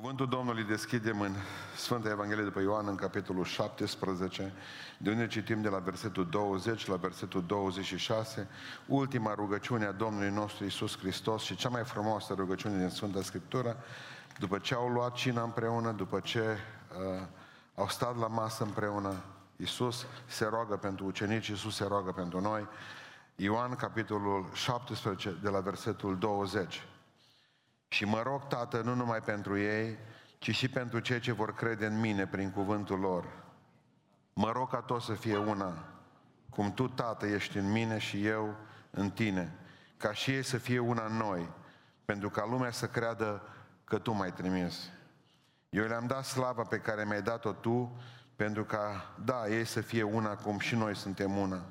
Cuvântul 0.00 0.28
Domnului 0.28 0.64
deschidem 0.64 1.20
în 1.20 1.34
Sfânta 1.76 2.08
Evanghelie 2.08 2.44
după 2.44 2.60
Ioan, 2.60 2.86
în 2.86 2.94
capitolul 2.94 3.44
17, 3.44 4.52
de 4.98 5.10
unde 5.10 5.26
citim 5.26 5.62
de 5.62 5.68
la 5.68 5.78
versetul 5.78 6.26
20 6.28 6.86
la 6.86 6.96
versetul 6.96 7.44
26, 7.46 8.48
ultima 8.86 9.34
rugăciune 9.34 9.84
a 9.84 9.92
Domnului 9.92 10.30
nostru 10.30 10.64
Isus 10.64 10.98
Hristos 10.98 11.42
și 11.42 11.56
cea 11.56 11.68
mai 11.68 11.84
frumoasă 11.84 12.34
rugăciune 12.34 12.78
din 12.78 12.88
Sfânta 12.88 13.22
Scriptură, 13.22 13.76
după 14.38 14.58
ce 14.58 14.74
au 14.74 14.88
luat 14.88 15.14
cina 15.14 15.42
împreună, 15.42 15.92
după 15.92 16.20
ce 16.20 16.40
uh, 16.40 17.26
au 17.74 17.88
stat 17.88 18.18
la 18.18 18.26
masă 18.26 18.64
împreună, 18.64 19.14
Isus 19.56 20.06
se 20.26 20.44
roagă 20.44 20.76
pentru 20.76 21.04
ucenici, 21.04 21.48
Isus 21.48 21.74
se 21.74 21.84
roagă 21.84 22.10
pentru 22.10 22.40
noi. 22.40 22.66
Ioan, 23.36 23.74
capitolul 23.74 24.46
17, 24.52 25.36
de 25.42 25.48
la 25.48 25.60
versetul 25.60 26.18
20. 26.18 26.82
Și 27.88 28.04
mă 28.04 28.22
rog, 28.22 28.46
Tată, 28.46 28.80
nu 28.80 28.94
numai 28.94 29.20
pentru 29.20 29.58
ei, 29.58 29.98
ci 30.38 30.54
și 30.54 30.68
pentru 30.68 30.98
cei 30.98 31.20
ce 31.20 31.32
vor 31.32 31.54
crede 31.54 31.86
în 31.86 32.00
mine 32.00 32.26
prin 32.26 32.50
cuvântul 32.50 32.98
lor. 32.98 33.44
Mă 34.32 34.52
rog 34.52 34.70
ca 34.70 34.80
toți 34.80 35.04
să 35.04 35.12
fie 35.12 35.36
una, 35.36 35.88
cum 36.50 36.72
Tu, 36.72 36.88
Tată, 36.88 37.26
ești 37.26 37.56
în 37.56 37.72
mine 37.72 37.98
și 37.98 38.26
eu 38.26 38.56
în 38.90 39.10
Tine, 39.10 39.58
ca 39.96 40.12
și 40.12 40.30
ei 40.30 40.42
să 40.42 40.58
fie 40.58 40.78
una 40.78 41.04
în 41.04 41.16
noi, 41.16 41.48
pentru 42.04 42.30
ca 42.30 42.46
lumea 42.50 42.70
să 42.70 42.86
creadă 42.86 43.42
că 43.84 43.98
Tu 43.98 44.12
m-ai 44.12 44.32
trimis. 44.32 44.90
Eu 45.68 45.86
le-am 45.86 46.06
dat 46.06 46.24
slava 46.24 46.62
pe 46.62 46.78
care 46.78 47.04
mi-ai 47.04 47.22
dat-o 47.22 47.52
Tu, 47.52 48.00
pentru 48.36 48.64
ca, 48.64 49.14
da, 49.24 49.48
ei 49.48 49.64
să 49.64 49.80
fie 49.80 50.02
una 50.02 50.34
cum 50.34 50.58
și 50.58 50.74
noi 50.74 50.96
suntem 50.96 51.36
una. 51.36 51.62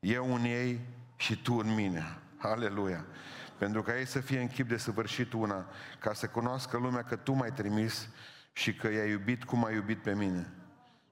Eu 0.00 0.34
în 0.34 0.44
ei 0.44 0.80
și 1.16 1.42
Tu 1.42 1.54
în 1.54 1.74
mine. 1.74 2.18
Aleluia! 2.38 3.04
Pentru 3.60 3.82
ca 3.82 3.98
ei 3.98 4.06
să 4.06 4.20
fie 4.20 4.40
în 4.40 4.46
chip 4.46 4.68
de 4.68 4.76
săvârșit 4.76 5.32
una, 5.32 5.66
ca 5.98 6.12
să 6.12 6.26
cunoască 6.26 6.76
lumea 6.76 7.02
că 7.02 7.16
Tu 7.16 7.32
m-ai 7.32 7.52
trimis 7.52 8.08
și 8.52 8.74
că 8.74 8.92
i-ai 8.92 9.10
iubit 9.10 9.44
cum 9.44 9.64
ai 9.64 9.74
iubit 9.74 10.02
pe 10.02 10.14
mine. 10.14 10.52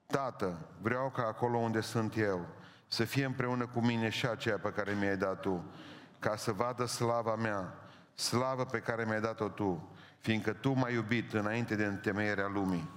Tată, 0.05 0.69
vreau 0.81 1.09
ca 1.09 1.25
acolo 1.25 1.57
unde 1.57 1.81
sunt 1.81 2.17
eu, 2.17 2.45
să 2.87 3.03
fie 3.03 3.25
împreună 3.25 3.65
cu 3.65 3.79
mine 3.79 4.09
și 4.09 4.25
aceea 4.27 4.57
pe 4.57 4.71
care 4.71 4.93
mi-ai 4.99 5.17
dat 5.17 5.39
Tu, 5.39 5.71
ca 6.19 6.35
să 6.35 6.51
vadă 6.51 6.85
slava 6.85 7.35
mea, 7.35 7.73
slavă 8.13 8.65
pe 8.65 8.79
care 8.79 9.05
mi-ai 9.05 9.21
dat-o 9.21 9.47
Tu, 9.47 9.95
fiindcă 10.19 10.53
Tu 10.53 10.71
m-ai 10.71 10.93
iubit 10.93 11.33
înainte 11.33 11.75
de 11.75 11.85
întemeierea 11.85 12.47
lumii. 12.47 12.89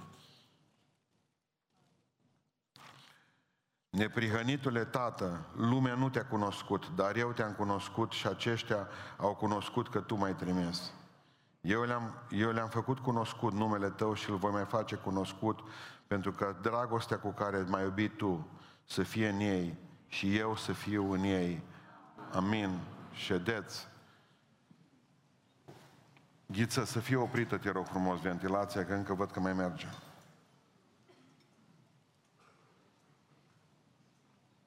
Neprihănitule 3.93 4.85
Tată, 4.85 5.45
lumea 5.55 5.93
nu 5.93 6.09
te-a 6.09 6.25
cunoscut, 6.25 6.89
dar 6.95 7.15
eu 7.15 7.31
te-am 7.31 7.51
cunoscut 7.51 8.11
și 8.11 8.27
aceștia 8.27 8.87
au 9.17 9.35
cunoscut 9.35 9.89
că 9.89 9.99
Tu 9.99 10.15
m-ai 10.15 10.35
trimis. 10.35 10.91
Eu 11.61 11.83
le-am, 11.83 12.13
eu 12.29 12.51
le-am 12.51 12.69
făcut 12.69 12.99
cunoscut 12.99 13.53
numele 13.53 13.89
Tău 13.89 14.13
și 14.13 14.29
îl 14.29 14.35
voi 14.35 14.51
mai 14.51 14.65
face 14.65 14.95
cunoscut, 14.95 15.59
pentru 16.07 16.31
că 16.31 16.55
dragostea 16.61 17.19
cu 17.19 17.29
care 17.29 17.65
m-ai 17.67 17.83
iubit 17.83 18.17
Tu 18.17 18.47
să 18.85 19.03
fie 19.03 19.29
în 19.29 19.39
ei 19.39 19.77
și 20.07 20.37
eu 20.37 20.55
să 20.55 20.71
fiu 20.71 21.11
în 21.11 21.23
ei. 21.23 21.63
Amin. 22.31 22.79
Ședeți. 23.11 23.87
Ghiță, 26.45 26.83
să 26.83 26.99
fie 26.99 27.15
oprită, 27.15 27.57
te 27.57 27.71
rog 27.71 27.85
frumos, 27.85 28.19
ventilația, 28.19 28.85
că 28.85 28.93
încă 28.93 29.13
văd 29.13 29.31
că 29.31 29.39
mai 29.39 29.53
merge. 29.53 29.87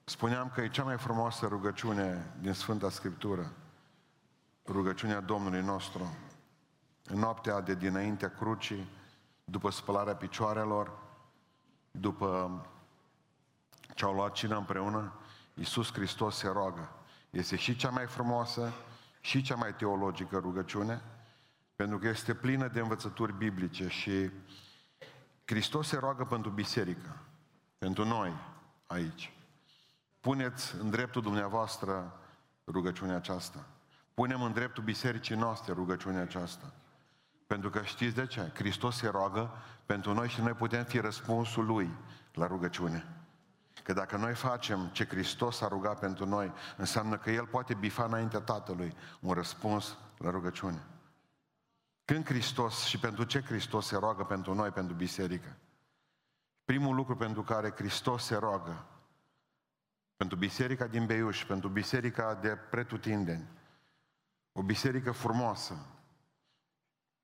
Spuneam 0.09 0.51
că 0.55 0.61
e 0.61 0.69
cea 0.69 0.83
mai 0.83 0.99
frumoasă 0.99 1.47
rugăciune 1.47 2.35
din 2.41 2.53
Sfânta 2.53 2.91
Scriptură, 2.91 3.53
rugăciunea 4.67 5.21
Domnului 5.21 5.61
nostru. 5.61 6.17
În 7.05 7.19
noaptea 7.19 7.61
de 7.61 7.75
dinaintea 7.75 8.29
crucii, 8.29 8.89
după 9.45 9.71
spălarea 9.71 10.17
picioarelor, 10.17 10.99
după 11.91 12.61
ce 13.95 14.05
au 14.05 14.15
luat 14.15 14.33
cină 14.33 14.57
împreună, 14.57 15.13
Iisus 15.55 15.93
Hristos 15.93 16.37
se 16.37 16.49
roagă. 16.49 16.89
Este 17.31 17.57
și 17.57 17.77
cea 17.77 17.91
mai 17.91 18.07
frumoasă 18.07 18.73
și 19.21 19.43
cea 19.43 19.55
mai 19.55 19.75
teologică 19.75 20.39
rugăciune, 20.39 21.03
pentru 21.77 21.99
că 21.99 22.09
este 22.09 22.35
plină 22.35 22.69
de 22.69 22.81
învățături 22.81 23.37
biblice 23.37 23.89
și 23.89 24.31
Hristos 25.45 25.89
se 25.89 25.97
roagă 25.97 26.25
pentru 26.25 26.51
biserică, 26.51 27.17
pentru 27.79 28.05
noi 28.05 28.33
aici. 28.87 29.36
Puneți 30.27 30.75
în 30.75 30.91
dreptul 30.91 31.23
dumneavoastră 31.23 32.13
rugăciunea 32.67 33.17
aceasta. 33.17 33.67
Punem 34.15 34.43
în 34.43 34.53
dreptul 34.53 34.83
bisericii 34.83 35.37
noastre 35.37 35.73
rugăciunea 35.73 36.23
aceasta. 36.23 36.73
Pentru 37.47 37.71
că 37.71 37.83
știți 37.83 38.15
de 38.15 38.27
ce? 38.27 38.51
Hristos 38.55 38.97
se 38.97 39.09
roagă 39.09 39.51
pentru 39.85 40.15
noi 40.15 40.29
și 40.29 40.41
noi 40.41 40.53
putem 40.53 40.85
fi 40.85 40.99
răspunsul 40.99 41.67
Lui 41.67 41.91
la 42.33 42.47
rugăciune. 42.47 43.07
Că 43.83 43.93
dacă 43.93 44.17
noi 44.17 44.35
facem 44.35 44.89
ce 44.93 45.05
Hristos 45.05 45.61
a 45.61 45.69
rugat 45.69 45.99
pentru 45.99 46.27
noi, 46.27 46.53
înseamnă 46.77 47.17
că 47.17 47.31
El 47.31 47.47
poate 47.47 47.75
bifa 47.75 48.05
înaintea 48.05 48.41
Tatălui 48.41 48.95
un 49.21 49.33
răspuns 49.33 49.97
la 50.19 50.31
rugăciune. 50.31 50.83
Când 52.05 52.25
Hristos 52.25 52.85
și 52.85 52.99
pentru 52.99 53.25
ce 53.25 53.41
Hristos 53.41 53.87
se 53.87 53.97
roagă 53.97 54.25
pentru 54.25 54.55
noi, 54.55 54.71
pentru 54.71 54.95
biserică? 54.95 55.57
Primul 56.65 56.95
lucru 56.95 57.17
pentru 57.17 57.43
care 57.43 57.71
Hristos 57.77 58.25
se 58.25 58.37
roagă 58.37 58.87
pentru 60.17 60.37
biserica 60.37 60.87
din 60.87 61.07
Beiuș, 61.07 61.45
pentru 61.45 61.69
biserica 61.69 62.35
de 62.35 62.59
pretutindeni. 62.71 63.49
O 64.53 64.63
biserică 64.63 65.13
frumoasă. 65.13 65.87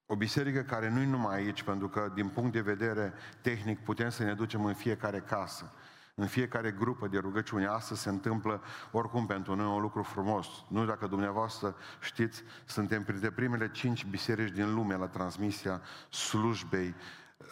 O 0.07 0.17
biserică 0.17 0.61
care 0.63 0.89
nu-i 0.89 1.07
numai 1.07 1.35
aici, 1.37 1.63
pentru 1.63 1.89
că 1.89 2.11
din 2.15 2.29
punct 2.29 2.53
de 2.53 2.61
vedere 2.61 3.13
tehnic 3.41 3.85
putem 3.85 4.09
să 4.09 4.23
ne 4.23 4.35
ducem 4.35 4.65
în 4.65 4.75
fiecare 4.75 5.21
casă, 5.21 5.73
în 6.15 6.27
fiecare 6.27 6.71
grupă 6.71 7.09
de 7.09 7.19
rugăciune. 7.19 7.67
Asta 7.67 7.95
se 7.95 8.09
întâmplă 8.09 8.63
oricum 8.91 9.27
pentru 9.27 9.55
noi 9.55 9.67
un 9.67 9.81
lucru 9.81 10.03
frumos. 10.03 10.47
Nu 10.69 10.85
dacă 10.85 11.07
dumneavoastră 11.07 11.77
știți, 12.01 12.43
suntem 12.65 13.05
printre 13.05 13.31
primele 13.31 13.71
cinci 13.71 14.05
biserici 14.05 14.55
din 14.55 14.75
lume 14.75 14.97
la 14.97 15.07
transmisia 15.07 15.81
slujbei 16.09 16.95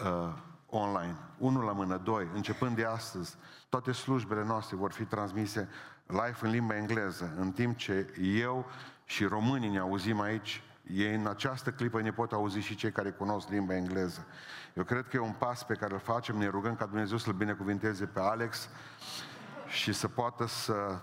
uh, 0.05 0.34
online. 0.67 1.17
Unul 1.39 1.65
la 1.65 1.73
mână, 1.73 1.97
doi, 1.97 2.29
începând 2.34 2.77
de 2.77 2.84
astăzi, 2.84 3.37
toate 3.70 3.92
slujbele 3.92 4.44
noastre 4.44 4.76
vor 4.76 4.92
fi 4.92 5.04
transmise 5.04 5.69
live 6.06 6.36
în 6.41 6.50
limba 6.50 6.76
engleză, 6.76 7.34
în 7.36 7.53
timp 7.53 7.76
ce 7.76 8.14
eu 8.20 8.66
și 9.04 9.25
românii 9.25 9.69
ne 9.69 9.78
auzim 9.78 10.20
aici, 10.20 10.62
ei 10.92 11.14
în 11.14 11.26
această 11.26 11.70
clipă 11.70 12.00
ne 12.00 12.12
pot 12.12 12.32
auzi 12.32 12.58
și 12.58 12.75
cei 12.75 12.92
care 12.92 13.10
cunosc 13.10 13.48
limba 13.48 13.75
engleză. 13.75 14.26
Eu 14.75 14.84
cred 14.84 15.08
că 15.08 15.16
e 15.16 15.20
un 15.20 15.32
pas 15.32 15.64
pe 15.64 15.75
care 15.75 15.94
îl 15.94 16.00
facem, 16.00 16.36
ne 16.36 16.48
rugăm 16.48 16.76
ca 16.76 16.86
Dumnezeu 16.86 17.16
să-l 17.16 17.32
binecuvinteze 17.32 18.06
pe 18.06 18.20
Alex 18.20 18.69
și 19.66 19.92
să 19.92 20.08
poată 20.08 20.47
să 20.47 21.00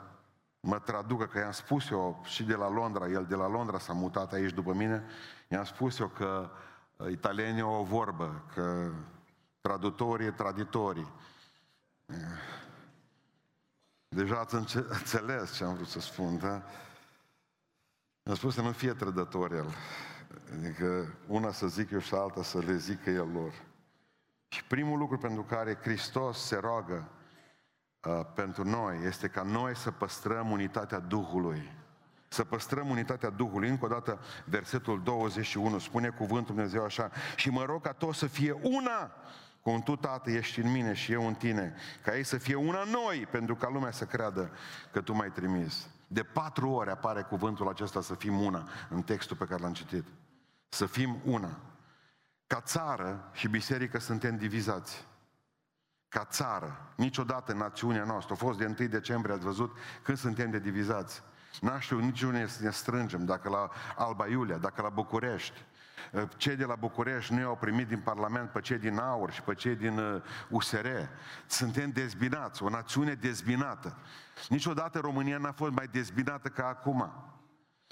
mă 0.60 0.80
traducă, 0.80 1.26
că 1.26 1.38
i-am 1.38 1.52
spus 1.52 1.90
eu 1.90 2.22
și 2.24 2.44
de 2.44 2.56
la 2.56 2.70
Londra, 2.70 3.08
el 3.08 3.26
de 3.30 3.36
la 3.36 3.48
Londra 3.48 3.80
s-a 3.80 3.94
mutat 3.94 4.34
aici 4.34 4.54
după 4.54 4.74
mine, 4.74 5.04
i-am 5.48 5.64
spus 5.64 6.00
eu 6.00 6.08
că 6.08 6.50
uh, 6.98 7.12
italienii 7.12 7.62
au 7.62 7.80
o 7.80 7.84
vorbă, 7.84 8.44
că 8.54 8.92
traductorii, 9.62 10.32
traditorii. 10.32 11.08
Deja 14.08 14.40
ați 14.40 14.56
înțeles 14.56 15.56
ce 15.56 15.64
am 15.64 15.76
vrut 15.76 15.88
să 15.88 16.00
spun, 16.00 16.38
da? 16.38 16.64
Mi-a 18.24 18.36
spus 18.36 18.54
să 18.54 18.62
nu 18.62 18.72
fie 18.72 18.94
trădător 18.94 19.52
el. 19.52 19.74
Adică 20.54 21.18
una 21.28 21.52
să 21.52 21.68
zic 21.68 21.92
eu 21.92 22.00
și 22.00 22.14
alta 22.14 22.44
să 22.44 22.60
le 22.60 22.76
zică 22.76 23.10
el 23.10 23.32
lor. 23.32 23.54
Și 24.48 24.64
primul 24.64 24.98
lucru 24.98 25.18
pentru 25.18 25.44
care 25.44 25.78
Hristos 25.82 26.46
se 26.46 26.56
roagă 26.56 27.10
uh, 28.04 28.22
pentru 28.36 28.64
noi 28.64 29.06
este 29.06 29.28
ca 29.28 29.42
noi 29.42 29.76
să 29.76 29.92
păstrăm 29.92 30.52
unitatea 30.52 31.00
Duhului. 31.00 31.72
Să 32.28 32.44
păstrăm 32.44 32.90
unitatea 32.90 33.30
Duhului. 33.30 33.70
Încă 33.70 33.86
o 33.86 33.88
dată, 33.88 34.20
versetul 34.46 35.04
21 35.04 35.80
spune 35.80 36.10
cuvântul 36.10 36.56
Dumnezeu 36.56 36.84
așa, 36.84 37.12
și 37.36 37.50
mă 37.50 37.64
rog 37.66 37.82
ca 37.82 37.92
toți 37.92 38.18
să 38.18 38.28
fie 38.28 38.52
una 38.52 39.12
cum 39.68 39.82
Tu, 39.82 39.96
Tată, 39.96 40.32
ești 40.32 40.60
în 40.60 40.72
mine 40.72 40.94
și 40.94 41.12
eu 41.12 41.28
în 41.28 41.34
Tine, 41.34 41.76
ca 42.04 42.16
ei 42.16 42.24
să 42.24 42.38
fie 42.38 42.56
una 42.56 42.84
noi, 42.84 43.28
pentru 43.32 43.56
ca 43.56 43.70
lumea 43.70 43.92
să 43.92 44.06
creadă 44.06 44.52
că 44.92 45.02
Tu 45.02 45.14
m-ai 45.14 45.32
trimis. 45.32 45.88
De 46.08 46.24
patru 46.24 46.70
ori 46.70 46.90
apare 46.90 47.22
cuvântul 47.22 47.68
acesta 47.68 48.02
să 48.02 48.16
fim 48.16 48.42
una 48.42 48.70
în 48.90 49.02
textul 49.02 49.38
pe 49.38 49.46
care 49.46 49.62
l-am 49.62 49.74
citit. 49.74 50.06
Să 50.70 50.86
fim 50.86 51.18
una. 51.26 51.60
Ca 52.46 52.62
țară 52.62 53.30
și 53.34 53.48
biserică 53.48 54.00
suntem 54.00 54.38
divizați. 54.38 55.06
Ca 56.10 56.26
țară, 56.26 56.94
niciodată 56.96 57.52
în 57.52 57.58
națiunea 57.58 58.04
noastră, 58.04 58.34
a 58.34 58.38
fost 58.38 58.58
de 58.58 58.66
1 58.80 58.88
decembrie, 58.88 59.36
ați 59.36 59.46
văzut, 59.46 59.78
când 60.04 60.18
suntem 60.18 60.50
de 60.50 60.60
divizați. 60.60 61.24
N-aș 61.62 61.84
știu 61.84 62.00
niciunde 62.00 62.48
să 62.48 62.64
ne 62.64 62.72
strângem, 62.72 63.26
dacă 63.26 63.50
la 63.50 63.70
Alba 63.96 64.28
Iulia, 64.28 64.58
dacă 64.58 64.82
la 64.82 64.90
București, 64.90 65.60
Eh, 65.60 65.77
cei 66.38 66.56
de 66.56 66.66
la 66.66 66.76
București 66.76 67.34
nu 67.34 67.40
i-au 67.40 67.56
primit 67.56 67.88
din 67.88 68.00
Parlament 68.00 68.50
pe 68.50 68.60
cei 68.62 68.78
din 68.78 68.98
Aur 68.98 69.32
și 69.32 69.42
pe 69.42 69.54
cei 69.54 69.76
din 69.76 70.24
USR. 70.50 70.86
Eh, 70.86 71.08
Suntem 71.46 71.92
dezbinați, 71.92 72.64
o 72.64 72.70
națiune 72.70 73.14
dezbinată. 73.14 73.98
Niciodată 74.50 75.00
România 75.00 75.38
n-a 75.38 75.52
fost 75.52 75.72
mai 75.72 75.88
dezbinată 75.92 76.48
ca 76.48 76.68
acum. 76.68 77.12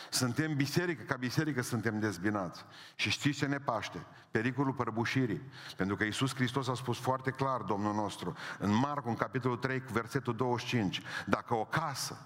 Suntem 0.09 0.55
biserică, 0.55 1.03
ca 1.03 1.15
biserică 1.15 1.61
suntem 1.61 1.99
dezbinați. 1.99 2.65
Și 2.95 3.09
știți 3.09 3.37
ce 3.37 3.45
ne 3.45 3.57
paște? 3.57 4.05
Pericolul 4.31 4.73
prăbușirii. 4.73 5.41
Pentru 5.77 5.95
că 5.95 6.03
Iisus 6.03 6.35
Hristos 6.35 6.67
a 6.67 6.73
spus 6.73 6.99
foarte 6.99 7.31
clar, 7.31 7.61
Domnul 7.61 7.93
nostru, 7.93 8.35
în 8.59 8.73
Marcu, 8.73 9.09
în 9.09 9.15
capitolul 9.15 9.57
3, 9.57 9.83
versetul 9.91 10.35
25, 10.35 11.01
dacă 11.25 11.53
o 11.53 11.65
casă, 11.65 12.17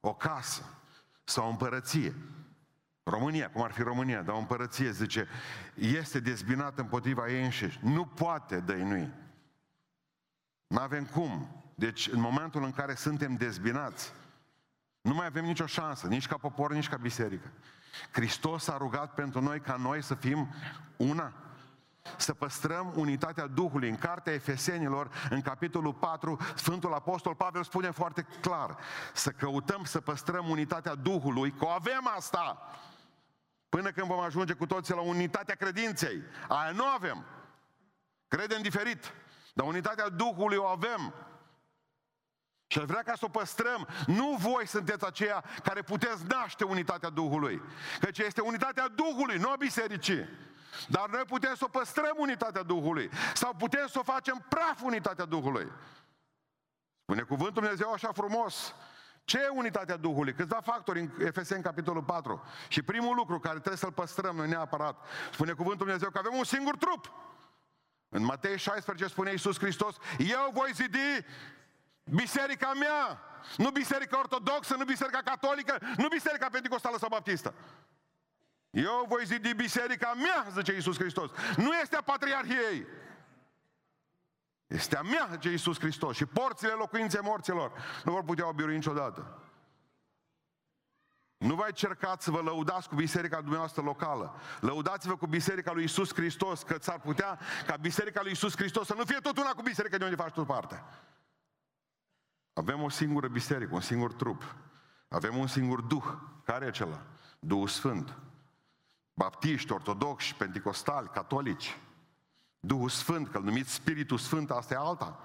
o 0.00 0.14
casă 0.14 0.62
sau 1.24 1.46
o 1.46 1.50
împărăție, 1.50 2.14
România, 3.08 3.50
cum 3.50 3.62
ar 3.62 3.70
fi 3.70 3.82
România, 3.82 4.22
dar 4.22 4.34
o 4.34 4.38
împărăție, 4.38 4.90
zice, 4.90 5.28
este 5.74 6.20
dezbinată 6.20 6.80
împotriva 6.80 7.28
ei 7.28 7.44
înșiși. 7.44 7.78
Nu 7.82 8.04
poate 8.04 8.60
dăinui. 8.60 9.12
Nu 10.66 10.78
avem 10.78 11.04
cum. 11.04 11.62
Deci, 11.74 12.08
în 12.12 12.20
momentul 12.20 12.64
în 12.64 12.72
care 12.72 12.94
suntem 12.94 13.36
dezbinați, 13.36 14.12
nu 15.00 15.14
mai 15.14 15.26
avem 15.26 15.44
nicio 15.44 15.66
șansă, 15.66 16.06
nici 16.06 16.26
ca 16.26 16.36
popor, 16.36 16.72
nici 16.72 16.88
ca 16.88 16.96
biserică. 16.96 17.52
Hristos 18.10 18.68
a 18.68 18.76
rugat 18.76 19.14
pentru 19.14 19.40
noi 19.40 19.60
ca 19.60 19.76
noi 19.76 20.02
să 20.02 20.14
fim 20.14 20.54
una. 20.96 21.32
Să 22.16 22.34
păstrăm 22.34 22.92
unitatea 22.96 23.46
Duhului. 23.46 23.88
În 23.88 23.96
cartea 23.96 24.32
Efesenilor, 24.32 25.10
în 25.30 25.40
capitolul 25.40 25.94
4, 25.94 26.38
Sfântul 26.56 26.94
Apostol 26.94 27.34
Pavel 27.34 27.62
spune 27.62 27.90
foarte 27.90 28.26
clar 28.40 28.76
să 29.14 29.30
căutăm 29.30 29.84
să 29.84 30.00
păstrăm 30.00 30.48
unitatea 30.48 30.94
Duhului, 30.94 31.52
că 31.52 31.64
o 31.64 31.68
avem 31.68 32.10
asta. 32.16 32.58
Până 33.78 33.90
când 33.90 34.06
vom 34.06 34.20
ajunge 34.20 34.52
cu 34.52 34.66
toții 34.66 34.94
la 34.94 35.00
unitatea 35.00 35.54
credinței. 35.54 36.22
Aia 36.48 36.70
nu 36.70 36.84
avem. 36.84 37.24
Credem 38.28 38.62
diferit. 38.62 39.12
Dar 39.54 39.66
unitatea 39.66 40.08
Duhului 40.08 40.56
o 40.56 40.66
avem. 40.66 41.14
Și 42.66 42.78
aș 42.78 42.84
vrea 42.84 43.02
ca 43.02 43.14
să 43.14 43.24
o 43.24 43.28
păstrăm. 43.28 43.88
Nu 44.06 44.36
voi 44.38 44.66
sunteți 44.66 45.06
aceia 45.06 45.44
care 45.62 45.82
puteți 45.82 46.26
naște 46.26 46.64
unitatea 46.64 47.08
Duhului. 47.08 47.62
Căci 48.00 48.18
este 48.18 48.40
unitatea 48.40 48.88
Duhului, 48.88 49.36
nu 49.36 49.50
a 49.50 49.56
bisericii. 49.56 50.28
Dar 50.88 51.08
noi 51.08 51.24
putem 51.24 51.54
să 51.54 51.64
o 51.64 51.68
păstrăm 51.68 52.14
unitatea 52.16 52.62
Duhului. 52.62 53.10
Sau 53.34 53.54
putem 53.54 53.86
să 53.86 53.98
o 53.98 54.02
facem 54.12 54.44
praf 54.48 54.82
unitatea 54.82 55.24
Duhului. 55.24 55.72
Spune 57.02 57.22
cuvântul 57.22 57.62
Dumnezeu 57.62 57.92
așa 57.92 58.12
frumos. 58.12 58.74
Ce 59.28 59.38
e 59.38 59.48
unitatea 59.48 59.96
Duhului? 59.96 60.34
Câțiva 60.34 60.60
factori 60.60 61.00
în 61.00 61.10
Efeseni 61.26 61.62
capitolul 61.62 62.02
4. 62.02 62.42
Și 62.68 62.82
primul 62.82 63.14
lucru 63.14 63.38
care 63.38 63.54
trebuie 63.54 63.76
să-l 63.76 63.92
păstrăm 63.92 64.36
noi 64.36 64.48
neapărat, 64.48 65.06
spune 65.32 65.52
cuvântul 65.52 65.86
Dumnezeu 65.86 66.10
că 66.10 66.18
avem 66.18 66.34
un 66.34 66.44
singur 66.44 66.76
trup. 66.76 67.12
În 68.08 68.24
Matei 68.24 68.58
16 68.58 69.06
spune 69.06 69.30
Iisus 69.30 69.58
Hristos, 69.58 69.96
eu 70.18 70.50
voi 70.52 70.70
zidi 70.72 71.24
biserica 72.04 72.72
mea, 72.72 73.20
nu 73.56 73.70
biserica 73.70 74.18
ortodoxă, 74.18 74.74
nu 74.76 74.84
biserica 74.84 75.20
catolică, 75.24 75.78
nu 75.96 76.08
biserica 76.08 76.48
pentecostală 76.48 76.96
sau 76.98 77.08
baptistă. 77.08 77.54
Eu 78.70 79.04
voi 79.08 79.24
zidi 79.24 79.54
biserica 79.54 80.12
mea, 80.14 80.46
zice 80.52 80.72
Iisus 80.72 80.98
Hristos. 80.98 81.30
Nu 81.56 81.72
este 81.72 81.96
a 81.96 82.02
patriarhiei. 82.02 82.86
Este 84.68 84.96
a 84.96 85.02
mea, 85.02 85.28
zice 85.30 85.50
Iisus 85.50 85.78
Hristos. 85.78 86.16
Și 86.16 86.26
porțile 86.26 86.72
locuinței 86.72 87.20
morților 87.22 87.72
nu 88.04 88.12
vor 88.12 88.22
putea 88.22 88.48
obirui 88.48 88.74
niciodată. 88.74 89.42
Nu 91.36 91.54
vă 91.54 91.64
încercați 91.66 92.24
să 92.24 92.30
vă 92.30 92.40
lăudați 92.40 92.88
cu 92.88 92.94
biserica 92.94 93.40
dumneavoastră 93.40 93.82
locală. 93.82 94.34
Lăudați-vă 94.60 95.16
cu 95.16 95.26
biserica 95.26 95.72
lui 95.72 95.84
Isus 95.84 96.14
Hristos, 96.14 96.62
că 96.62 96.78
ți-ar 96.78 97.00
putea 97.00 97.38
ca 97.66 97.76
biserica 97.76 98.22
lui 98.22 98.30
Isus 98.30 98.56
Hristos 98.56 98.86
să 98.86 98.94
nu 98.94 99.04
fie 99.04 99.18
tot 99.18 99.38
una 99.38 99.50
cu 99.50 99.62
biserica 99.62 99.96
de 99.96 100.04
unde 100.04 100.16
faci 100.16 100.32
tu 100.32 100.44
parte. 100.44 100.84
Avem 102.52 102.82
o 102.82 102.88
singură 102.88 103.28
biserică, 103.28 103.74
un 103.74 103.80
singur 103.80 104.12
trup. 104.12 104.54
Avem 105.08 105.36
un 105.36 105.46
singur 105.46 105.80
Duh. 105.80 106.04
Care 106.44 106.64
e 106.64 106.68
acela? 106.68 107.02
Duhul 107.38 107.68
Sfânt. 107.68 108.18
Baptiști, 109.14 109.72
ortodoxi, 109.72 110.34
pentecostali, 110.34 111.08
catolici. 111.08 111.78
Duhul 112.60 112.88
Sfânt, 112.88 113.28
că-l 113.28 113.42
numiți 113.42 113.72
Spiritul 113.72 114.18
Sfânt, 114.18 114.50
asta 114.50 114.74
e 114.74 114.76
alta. 114.76 115.20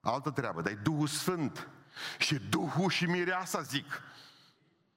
Altă 0.00 0.30
treabă, 0.30 0.60
dar 0.60 0.72
e 0.72 0.80
Duhul 0.82 1.06
Sfânt. 1.06 1.68
Și 2.18 2.34
Duhul 2.34 2.90
și 2.90 3.04
Mireasa 3.04 3.60
zic. 3.60 4.02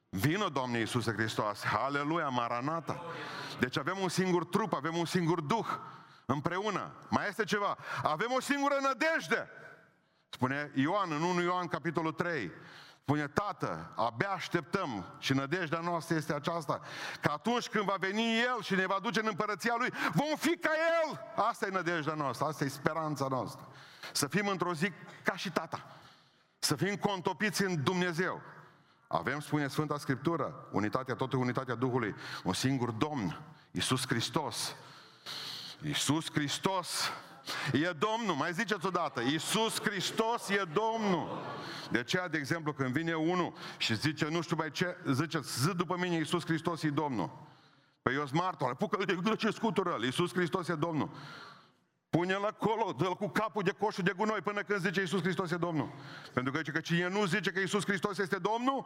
Vină, 0.09 0.49
Doamne 0.49 0.79
Iisuse 0.79 1.11
Hristos! 1.11 1.63
Aleluia, 1.77 2.27
Maranata! 2.27 3.03
Deci 3.59 3.77
avem 3.77 3.97
un 3.97 4.09
singur 4.09 4.45
trup, 4.45 4.73
avem 4.73 4.95
un 4.95 5.05
singur 5.05 5.41
Duh 5.41 5.67
împreună. 6.25 6.91
Mai 7.09 7.27
este 7.27 7.43
ceva. 7.43 7.77
Avem 8.03 8.31
o 8.31 8.39
singură 8.39 8.75
nădejde. 8.81 9.49
Spune 10.29 10.71
Ioan 10.75 11.11
în 11.11 11.21
1 11.21 11.41
Ioan 11.41 11.67
capitolul 11.67 12.11
3. 12.11 12.51
Spune, 13.07 13.27
Tată, 13.27 13.91
abia 13.95 14.29
așteptăm 14.29 15.05
și 15.19 15.33
nădejdea 15.33 15.79
noastră 15.79 16.15
este 16.15 16.33
aceasta, 16.33 16.81
că 17.21 17.31
atunci 17.31 17.67
când 17.67 17.83
va 17.83 17.95
veni 17.99 18.39
El 18.39 18.61
și 18.61 18.75
ne 18.75 18.85
va 18.85 18.99
duce 19.01 19.19
în 19.19 19.25
împărăția 19.29 19.75
Lui, 19.77 19.93
vom 20.13 20.35
fi 20.37 20.57
ca 20.57 20.69
El! 21.03 21.19
Asta 21.35 21.65
e 21.65 21.69
nădejdea 21.69 22.13
noastră, 22.13 22.45
asta 22.45 22.63
e 22.63 22.67
speranța 22.67 23.27
noastră. 23.29 23.67
Să 24.11 24.27
fim 24.27 24.47
într-o 24.47 24.73
zi 24.73 24.91
ca 25.23 25.35
și 25.35 25.51
Tata. 25.51 25.85
Să 26.59 26.75
fim 26.75 26.95
contopiți 26.95 27.63
în 27.63 27.83
Dumnezeu. 27.83 28.41
Avem, 29.07 29.39
spune 29.39 29.67
Sfânta 29.67 29.97
Scriptură, 29.97 30.67
unitatea, 30.71 31.15
toată 31.15 31.37
unitatea 31.37 31.75
Duhului, 31.75 32.15
un 32.43 32.53
singur 32.53 32.91
Domn, 32.91 33.41
Iisus 33.71 34.07
Hristos. 34.07 34.75
Iisus 35.81 36.31
Hristos 36.31 37.11
E 37.73 37.91
Domnul, 37.97 38.35
mai 38.35 38.53
ziceți 38.53 38.85
odată, 38.85 39.21
Iisus 39.21 39.81
Hristos 39.81 40.49
e 40.49 40.63
Domnul. 40.73 41.41
De 41.91 41.99
aceea, 41.99 42.27
de 42.27 42.37
exemplu, 42.37 42.73
când 42.73 42.89
vine 42.89 43.13
unul 43.13 43.53
și 43.77 43.95
zice, 43.95 44.27
nu 44.29 44.41
știu 44.41 44.55
mai 44.55 44.71
ce, 44.71 44.97
ziceți, 45.11 45.61
zi 45.61 45.75
după 45.75 45.97
mine, 45.99 46.15
Iisus 46.15 46.45
Hristos 46.45 46.83
e 46.83 46.89
Domnul. 46.89 47.45
Păi 48.01 48.13
eu 48.13 48.25
sunt 48.25 48.39
martor, 48.39 48.75
pucă 48.75 49.05
de 49.05 49.35
ce 49.35 49.49
scutură, 49.49 49.97
Iisus 50.03 50.33
Hristos 50.33 50.67
e 50.67 50.75
Domnul. 50.75 51.09
Pune-l 52.09 52.43
acolo, 52.43 52.91
dă-l 52.97 53.15
cu 53.15 53.27
capul 53.27 53.63
de 53.63 53.71
coșul 53.71 54.03
de 54.03 54.13
gunoi 54.15 54.41
până 54.41 54.61
când 54.61 54.79
zice 54.79 54.99
Iisus 54.99 55.21
Hristos 55.21 55.51
e 55.51 55.55
Domnul. 55.55 55.91
Pentru 56.33 56.51
că 56.51 56.57
zice 56.57 56.71
că 56.71 56.79
cine 56.79 57.07
nu 57.07 57.25
zice 57.25 57.51
că 57.51 57.59
Iisus 57.59 57.85
Hristos 57.85 58.17
este 58.17 58.37
Domnul, 58.37 58.85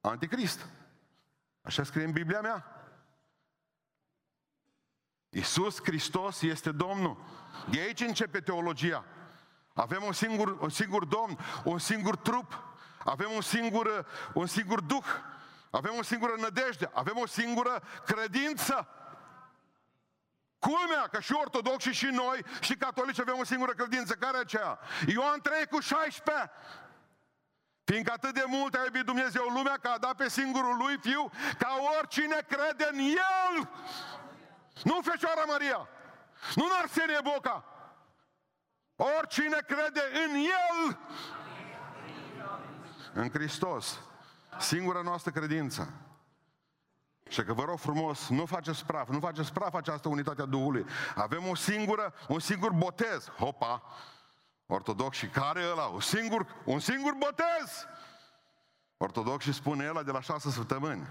anticrist. 0.00 0.66
Așa 1.62 1.82
scrie 1.82 2.04
în 2.04 2.12
Biblia 2.12 2.40
mea. 2.40 2.83
Iisus 5.34 5.80
Hristos 5.82 6.42
este 6.42 6.70
Domnul. 6.70 7.16
De 7.70 7.80
aici 7.80 8.00
începe 8.00 8.40
teologia. 8.40 9.04
Avem 9.74 10.02
un 10.02 10.12
singur, 10.12 10.56
un 10.60 10.68
singur 10.68 11.04
Domn, 11.04 11.38
un 11.64 11.78
singur 11.78 12.16
trup, 12.16 12.62
avem 13.04 13.30
un 13.34 13.40
singur, 13.40 14.06
un 14.34 14.46
singur 14.46 14.80
Duh, 14.80 15.04
avem 15.70 15.92
o 15.98 16.02
singură 16.02 16.34
nădejde, 16.38 16.90
avem 16.92 17.16
o 17.16 17.26
singură 17.26 17.82
credință. 18.06 18.88
Culmea, 20.58 21.08
că 21.10 21.20
și 21.20 21.32
ortodoxi 21.32 21.88
și 21.88 22.06
noi 22.06 22.44
și 22.60 22.74
catolici 22.74 23.20
avem 23.20 23.36
o 23.38 23.44
singură 23.44 23.72
credință. 23.72 24.14
Care 24.14 24.36
e 24.36 24.40
aceea? 24.40 24.78
Ioan 25.06 25.40
3 25.40 25.66
cu 25.66 25.80
16. 25.80 26.50
Fiindcă 27.84 28.12
atât 28.12 28.34
de 28.34 28.44
mult 28.46 28.74
a 28.74 28.82
iubit 28.84 29.04
Dumnezeu 29.04 29.44
lumea 29.44 29.78
că 29.82 29.88
a 29.88 29.98
dat 29.98 30.14
pe 30.14 30.28
singurul 30.28 30.76
lui 30.76 30.98
Fiu 31.00 31.30
ca 31.58 31.76
oricine 31.98 32.46
crede 32.48 32.88
în 32.92 32.98
El 32.98 33.68
nu 34.82 35.00
Fecioara 35.02 35.44
Maria. 35.46 35.88
Nu 36.54 36.64
în 36.64 36.70
Arsenie 36.82 37.20
Boca. 37.22 37.64
Oricine 38.96 39.58
crede 39.66 40.02
în 40.26 40.34
El, 40.34 40.98
în 43.12 43.30
Hristos, 43.30 44.00
singura 44.58 45.00
noastră 45.00 45.30
credință. 45.30 45.92
Și 47.28 47.42
că 47.42 47.52
vă 47.52 47.64
rog 47.64 47.78
frumos, 47.78 48.28
nu 48.28 48.46
faceți 48.46 48.84
praf, 48.84 49.08
nu 49.08 49.18
faceți 49.18 49.52
praf 49.52 49.74
această 49.74 50.08
unitate 50.08 50.42
a 50.42 50.44
Duhului. 50.44 50.86
Avem 51.14 51.48
o 51.48 51.54
singură, 51.54 52.14
un 52.28 52.38
singur 52.38 52.72
botez. 52.72 53.28
Hopa! 53.28 53.82
Ortodox 54.66 55.16
și 55.16 55.26
care 55.26 55.60
e 55.60 55.70
ăla? 55.70 55.84
Un 55.84 56.00
singur, 56.00 56.46
un 56.64 56.80
singur 56.80 57.12
botez! 57.12 57.86
Ortodox 58.96 59.44
și 59.44 59.52
spune 59.52 59.88
ăla 59.88 60.02
de 60.02 60.10
la 60.10 60.20
șase 60.20 60.50
săptămâni. 60.50 61.08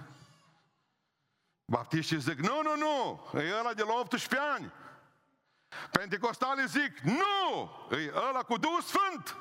Baptiștii 1.74 2.20
zic, 2.20 2.40
nu, 2.40 2.62
nu, 2.62 2.76
nu, 2.76 3.40
e 3.40 3.58
ăla 3.60 3.74
de 3.74 3.84
la 3.84 3.94
18 3.94 4.40
ani. 4.40 4.72
Pentecostalii 5.92 6.68
zic, 6.68 7.00
nu, 7.00 7.72
e 7.92 8.12
ăla 8.30 8.44
cu 8.44 8.58
Duhul 8.58 8.82
Sfânt. 8.82 9.36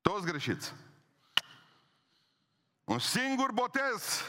Toți 0.00 0.26
greșiți. 0.26 0.74
Un 2.84 2.98
singur 2.98 3.52
botez. 3.52 4.22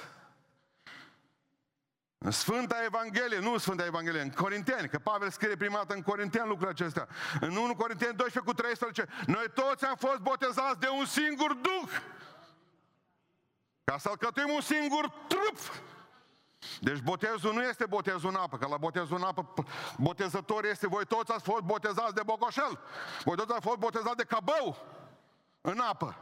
În 2.18 2.32
Sfânta 2.32 2.84
Evanghelie, 2.84 3.40
nu 3.40 3.58
Sfânta 3.58 3.86
Evanghelie, 3.86 4.22
în 4.22 4.32
Corinteni, 4.32 4.90
că 4.90 5.00
Pavel 5.00 5.30
scrie 5.30 5.56
prima 5.56 5.78
dată 5.78 5.94
în 5.94 6.02
Corinteni 6.02 6.48
lucrurile 6.48 6.70
acestea. 6.80 7.08
În 7.40 7.56
1 7.56 7.76
Corinteni 7.76 8.16
12 8.16 8.40
cu 8.40 8.54
13, 8.54 9.08
noi 9.26 9.46
toți 9.54 9.86
am 9.86 9.96
fost 9.96 10.18
botezați 10.18 10.80
de 10.80 10.88
un 10.88 11.06
singur 11.06 11.54
Duh. 11.54 11.90
Ca 13.84 13.98
să 13.98 14.10
alcătuim 14.10 14.50
un 14.50 14.62
singur 14.62 15.10
trup. 15.28 15.58
Deci 16.80 17.00
botezul 17.00 17.54
nu 17.54 17.64
este 17.64 17.86
botezul 17.86 18.30
în 18.30 18.36
apă, 18.36 18.58
că 18.58 18.68
la 18.68 18.78
botezul 18.78 19.18
în 19.18 19.24
apă 19.24 19.54
botezător 19.98 20.66
este 20.66 20.88
voi 20.88 21.06
toți 21.06 21.32
ați 21.32 21.44
fost 21.44 21.62
botezați 21.62 22.14
de 22.14 22.22
bocoșel. 22.26 22.80
Voi 23.24 23.36
toți 23.36 23.52
ați 23.52 23.66
fost 23.66 23.78
botezați 23.78 24.16
de 24.16 24.24
cabău 24.24 24.78
în 25.62 25.80
apă. 25.80 26.16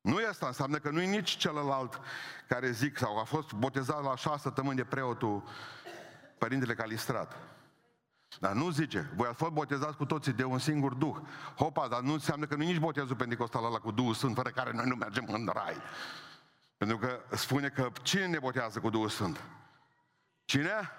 Nu 0.00 0.20
e 0.20 0.26
asta, 0.26 0.46
înseamnă 0.46 0.78
că 0.78 0.90
nu 0.90 1.00
e 1.00 1.06
nici 1.06 1.36
celălalt 1.36 2.00
care 2.48 2.70
zic, 2.70 2.98
sau 2.98 3.18
a 3.18 3.24
fost 3.24 3.52
botezat 3.52 4.02
la 4.02 4.16
șase 4.16 4.38
săptămâni 4.38 4.76
de 4.76 4.84
preotul 4.84 5.42
Părintele 6.38 6.74
Calistrat. 6.74 7.36
Dar 8.38 8.52
nu 8.52 8.70
zice, 8.70 9.10
voi 9.14 9.28
ați 9.28 9.36
fost 9.36 9.52
botezați 9.52 9.96
cu 9.96 10.04
toții 10.04 10.32
de 10.32 10.44
un 10.44 10.58
singur 10.58 10.94
Duh. 10.94 11.16
Hopa, 11.56 11.88
dar 11.88 12.00
nu 12.00 12.12
înseamnă 12.12 12.46
că 12.46 12.56
nu 12.56 12.62
e 12.62 12.66
nici 12.66 12.78
botezul 12.78 13.16
pentecostal 13.16 13.64
ăla 13.64 13.78
cu 13.78 13.90
Duhul 13.90 14.14
Sfânt, 14.14 14.34
fără 14.34 14.48
care 14.48 14.72
noi 14.72 14.86
nu 14.86 14.94
mergem 14.94 15.24
în 15.28 15.50
rai. 15.52 15.76
Pentru 16.76 16.98
că 16.98 17.20
spune 17.30 17.68
că 17.68 17.88
cine 18.02 18.26
ne 18.26 18.38
botează 18.38 18.80
cu 18.80 18.90
Duhul 18.90 19.08
Sfânt? 19.08 19.40
Cine? 20.44 20.90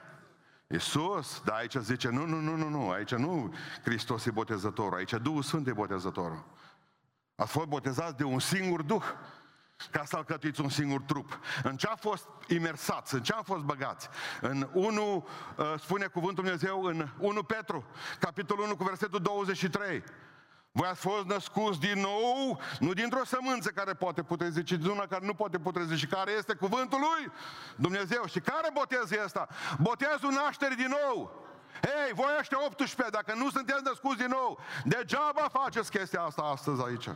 Iisus, 0.68 1.42
dar 1.46 1.56
aici 1.56 1.76
zice, 1.76 2.10
nu, 2.10 2.26
nu, 2.26 2.40
nu, 2.40 2.56
nu, 2.56 2.70
nu, 2.70 2.90
aici 2.90 3.16
nu 3.16 3.54
Hristos 3.84 4.26
e 4.26 4.32
botezătorul, 4.32 4.98
aici 4.98 5.14
Duhul 5.14 5.42
Sfânt 5.42 5.68
e 5.68 5.74
botezătorul. 5.74 6.46
Ați 7.36 7.52
fost 7.52 7.68
botezați 7.68 8.18
de 8.18 8.24
un 8.24 8.40
singur 8.40 8.82
Duh 8.82 9.04
ca 9.92 10.04
să 10.06 10.16
alcătuiți 10.16 10.62
un 10.62 10.70
singur 10.70 11.02
trup. 11.02 11.40
În 11.64 11.78
ce 11.78 11.88
a 11.88 11.96
fost 11.96 12.28
imersați, 12.48 13.14
în 13.14 13.22
ce 13.22 13.34
am 13.34 13.44
fost 13.44 13.64
băgați? 13.64 14.10
În 14.42 14.70
1, 14.74 15.02
uh, 15.58 15.74
spune 15.80 16.06
cuvântul 16.06 16.44
Dumnezeu, 16.44 16.84
în 16.84 17.08
1 17.18 17.44
Petru, 17.44 17.86
capitolul 18.20 18.66
1 18.66 18.76
cu 18.76 18.84
versetul 18.84 19.20
23. 19.20 20.04
Voi 20.72 20.88
ați 20.88 21.00
fost 21.00 21.26
născuți 21.26 21.80
din 21.80 22.00
nou, 22.00 22.60
nu 22.80 22.94
dintr-o 22.94 23.26
sămânță 23.26 23.70
care 23.70 23.94
poate 23.94 24.24
putrezi, 24.24 24.64
ci 24.64 24.72
din 24.72 24.90
una 24.90 25.06
care 25.06 25.26
nu 25.26 25.34
poate 25.34 25.60
putrezi 25.60 25.96
și 25.96 26.06
care 26.06 26.32
este 26.32 26.54
cuvântul 26.54 27.00
lui 27.00 27.32
Dumnezeu. 27.76 28.26
Și 28.26 28.40
care 28.40 28.70
botez 28.74 29.12
e 29.12 29.22
ăsta? 29.24 29.48
Botezul 29.80 30.32
nașterii 30.32 30.76
din 30.76 30.96
nou. 31.06 31.50
Hei, 31.82 32.14
voi 32.14 32.36
ăștia 32.40 32.66
18, 32.66 33.10
dacă 33.10 33.34
nu 33.36 33.50
sunteți 33.50 33.84
născuți 33.84 34.18
din 34.18 34.28
nou, 34.30 34.60
degeaba 34.84 35.50
faceți 35.52 35.92
chestia 35.92 36.22
asta 36.22 36.42
astăzi 36.42 36.84
aici. 36.84 37.10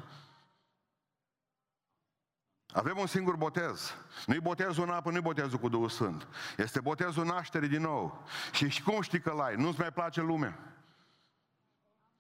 Avem 2.76 2.98
un 2.98 3.08
singur 3.08 3.36
botez. 3.36 3.96
Nu-i 4.26 4.40
botezul 4.40 4.84
în 4.84 4.90
apă, 4.90 5.12
nu-i 5.12 5.22
botezul 5.22 5.60
cu 5.60 5.70
Duhul 5.70 5.90
Sfânt. 5.90 6.28
Este 6.58 6.80
botezul 6.80 7.26
nașterii 7.26 7.70
din 7.70 7.82
nou. 7.82 8.24
Și 8.52 8.84
cum 8.84 9.02
știi 9.02 9.22
că 9.22 9.32
l-ai? 9.32 9.56
Nu-ți 9.56 9.80
mai 9.80 9.92
place 9.92 10.22
lumea. 10.22 10.60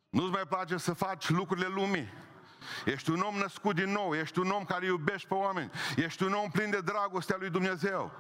Nu-ți 0.10 0.32
mai 0.32 0.44
place 0.50 0.78
să 0.78 0.94
faci 0.94 1.30
lucrurile 1.30 1.68
lumii. 1.68 2.14
Ești 2.86 3.10
un 3.10 3.22
om 3.22 3.36
născut 3.36 3.76
din 3.76 3.92
nou, 3.92 4.16
ești 4.16 4.40
un 4.40 4.50
om 4.50 4.64
care 4.64 4.86
iubești 4.86 5.28
pe 5.28 5.34
oameni, 5.34 5.72
ești 5.96 6.24
un 6.24 6.34
om 6.34 6.50
plin 6.52 6.70
de 6.70 6.82
dragostea 6.82 7.36
lui 7.40 7.50
Dumnezeu. 7.50 8.12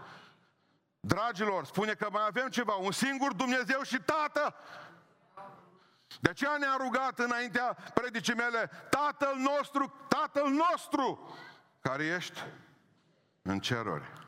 Dragilor, 0.99 1.65
spune 1.65 1.93
că 1.93 2.07
mai 2.11 2.25
avem 2.27 2.47
ceva, 2.47 2.73
un 2.73 2.91
singur 2.91 3.33
Dumnezeu 3.33 3.81
și 3.81 3.97
Tată. 3.97 4.55
De 6.21 6.29
aceea 6.29 6.57
ne-a 6.57 6.75
rugat 6.79 7.19
înaintea 7.19 7.77
predicii 7.93 8.35
mele, 8.35 8.69
Tatăl 8.89 9.35
nostru, 9.37 9.93
Tatăl 10.07 10.49
nostru, 10.49 11.33
care 11.89 12.03
ești 12.05 12.39
în 13.41 13.59
ceruri. 13.59 14.24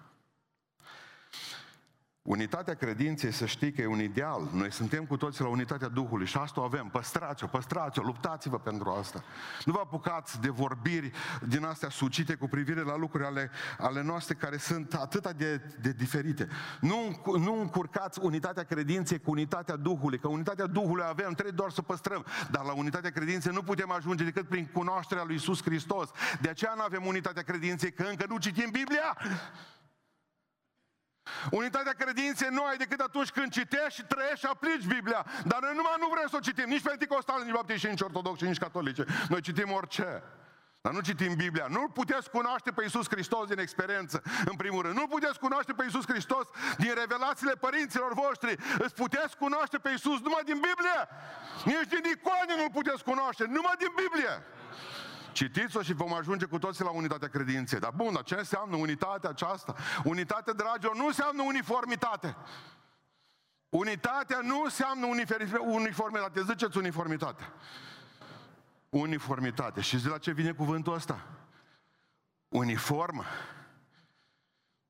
Unitatea 2.28 2.74
credinței, 2.74 3.32
să 3.32 3.46
știi 3.46 3.72
că 3.72 3.82
e 3.82 3.86
un 3.86 4.02
ideal. 4.02 4.50
Noi 4.54 4.72
suntem 4.72 5.06
cu 5.06 5.18
toții 5.18 5.44
la 5.44 5.50
unitatea 5.50 5.88
Duhului 5.88 6.26
și 6.26 6.38
asta 6.38 6.62
o 6.62 6.64
avem. 6.64 6.90
Păstrați-o, 6.92 7.48
păstrați-o, 7.48 8.02
luptați-vă 8.02 8.60
pentru 8.60 8.90
asta. 8.90 9.24
Nu 9.66 9.74
vă 9.74 9.80
apucați 9.84 10.42
de 10.42 10.50
vorbiri 10.50 11.12
din 11.48 11.64
astea 11.64 11.90
sucite 11.90 12.36
cu 12.36 12.48
privire 12.48 12.82
la 12.82 12.98
lucruri 12.98 13.26
ale, 13.26 13.52
ale 13.78 14.04
noastre 14.04 14.34
care 14.34 14.58
sunt 14.58 14.94
atât 14.94 15.32
de, 15.32 15.62
de 15.82 15.92
diferite. 15.92 16.48
Nu, 16.82 17.22
nu 17.38 17.60
încurcați 17.60 18.20
unitatea 18.22 18.64
credinței 18.64 19.20
cu 19.20 19.32
unitatea 19.32 19.76
Duhului, 19.76 20.20
că 20.20 20.28
unitatea 20.28 20.66
Duhului 20.66 21.06
avem, 21.08 21.32
trebuie 21.32 21.56
doar 21.56 21.72
să 21.72 21.82
păstrăm. 21.82 22.26
Dar 22.52 22.64
la 22.64 22.74
unitatea 22.74 23.10
credinței 23.10 23.54
nu 23.54 23.62
putem 23.62 23.92
ajunge 23.92 24.24
decât 24.24 24.48
prin 24.48 24.70
cunoașterea 24.74 25.24
lui 25.24 25.36
Isus 25.36 25.62
Hristos. 25.64 26.10
De 26.42 26.50
aceea 26.50 26.74
nu 26.76 26.82
avem 26.82 27.06
unitatea 27.06 27.44
credinței, 27.44 27.92
că 27.92 28.04
încă 28.04 28.26
nu 28.30 28.38
citim 28.38 28.70
Biblia. 28.72 29.18
Unitatea 31.52 31.92
credinței 31.92 32.50
nu 32.52 32.64
ai 32.64 32.78
decât 32.78 33.00
atunci 33.00 33.30
când 33.30 33.52
citești 33.52 33.94
și 33.94 34.04
trăiești 34.04 34.40
și 34.40 34.46
aplici 34.46 34.86
Biblia. 34.86 35.26
Dar 35.46 35.60
noi 35.62 35.74
numai 35.76 35.96
nu 36.00 36.08
vrem 36.08 36.28
să 36.30 36.36
o 36.36 36.40
citim, 36.40 36.70
nici 36.70 36.82
pentecostali, 36.82 37.44
nici 37.44 37.54
baptiști, 37.54 37.88
nici 37.88 38.02
ortodoxi, 38.02 38.44
nici 38.44 38.58
catolice. 38.58 39.06
Noi 39.30 39.42
citim 39.42 39.72
orice. 39.72 40.24
Dar 40.82 40.94
nu 40.94 41.00
citim 41.00 41.36
Biblia. 41.36 41.66
Nu 41.70 41.90
puteți 41.94 42.30
cunoaște 42.30 42.72
pe 42.72 42.84
Iisus 42.84 43.08
Hristos 43.10 43.48
din 43.48 43.60
experiență, 43.60 44.22
în 44.46 44.56
primul 44.56 44.82
rând. 44.82 44.96
Nu 44.96 45.08
puteți 45.08 45.40
cunoaște 45.40 45.74
pe 45.74 45.84
Iisus 45.84 46.06
Hristos 46.08 46.48
din 46.78 46.94
revelațiile 46.94 47.54
părinților 47.54 48.14
voștri. 48.14 48.56
Îți 48.78 48.94
puteți 48.94 49.38
cunoaște 49.38 49.78
pe 49.78 49.90
Iisus 49.90 50.20
numai 50.20 50.44
din 50.46 50.60
Biblie. 50.68 51.00
Nici 51.66 51.90
din 51.90 52.04
icone 52.14 52.54
nu-L 52.58 52.72
puteți 52.74 53.04
cunoaște, 53.04 53.44
numai 53.46 53.76
din 53.78 53.92
Biblie. 53.96 54.34
Citiți-o 55.38 55.82
și 55.82 55.94
vom 55.94 56.14
ajunge 56.14 56.46
cu 56.46 56.60
toții 56.60 56.84
la 56.84 56.90
unitatea 56.90 57.28
credinței. 57.28 57.80
Dar 57.80 57.92
bun, 57.96 58.14
dar 58.14 58.24
ce 58.24 58.36
înseamnă 58.36 58.76
unitatea 58.76 59.30
aceasta? 59.30 59.76
Unitate, 60.04 60.52
dragilor, 60.52 60.96
nu 60.96 61.06
înseamnă 61.06 61.42
uniformitate. 61.42 62.36
Unitatea 63.70 64.40
nu 64.44 64.62
înseamnă 64.64 65.06
uniformitate. 65.60 66.44
Ziceți 66.44 66.78
uniformitate. 66.78 67.44
Uniformitate. 68.90 69.82
Și 69.82 69.98
de 69.98 70.10
la 70.10 70.18
ce 70.18 70.32
vine 70.32 70.52
cuvântul 70.52 70.94
ăsta? 70.94 71.26
Uniformă. 72.48 73.24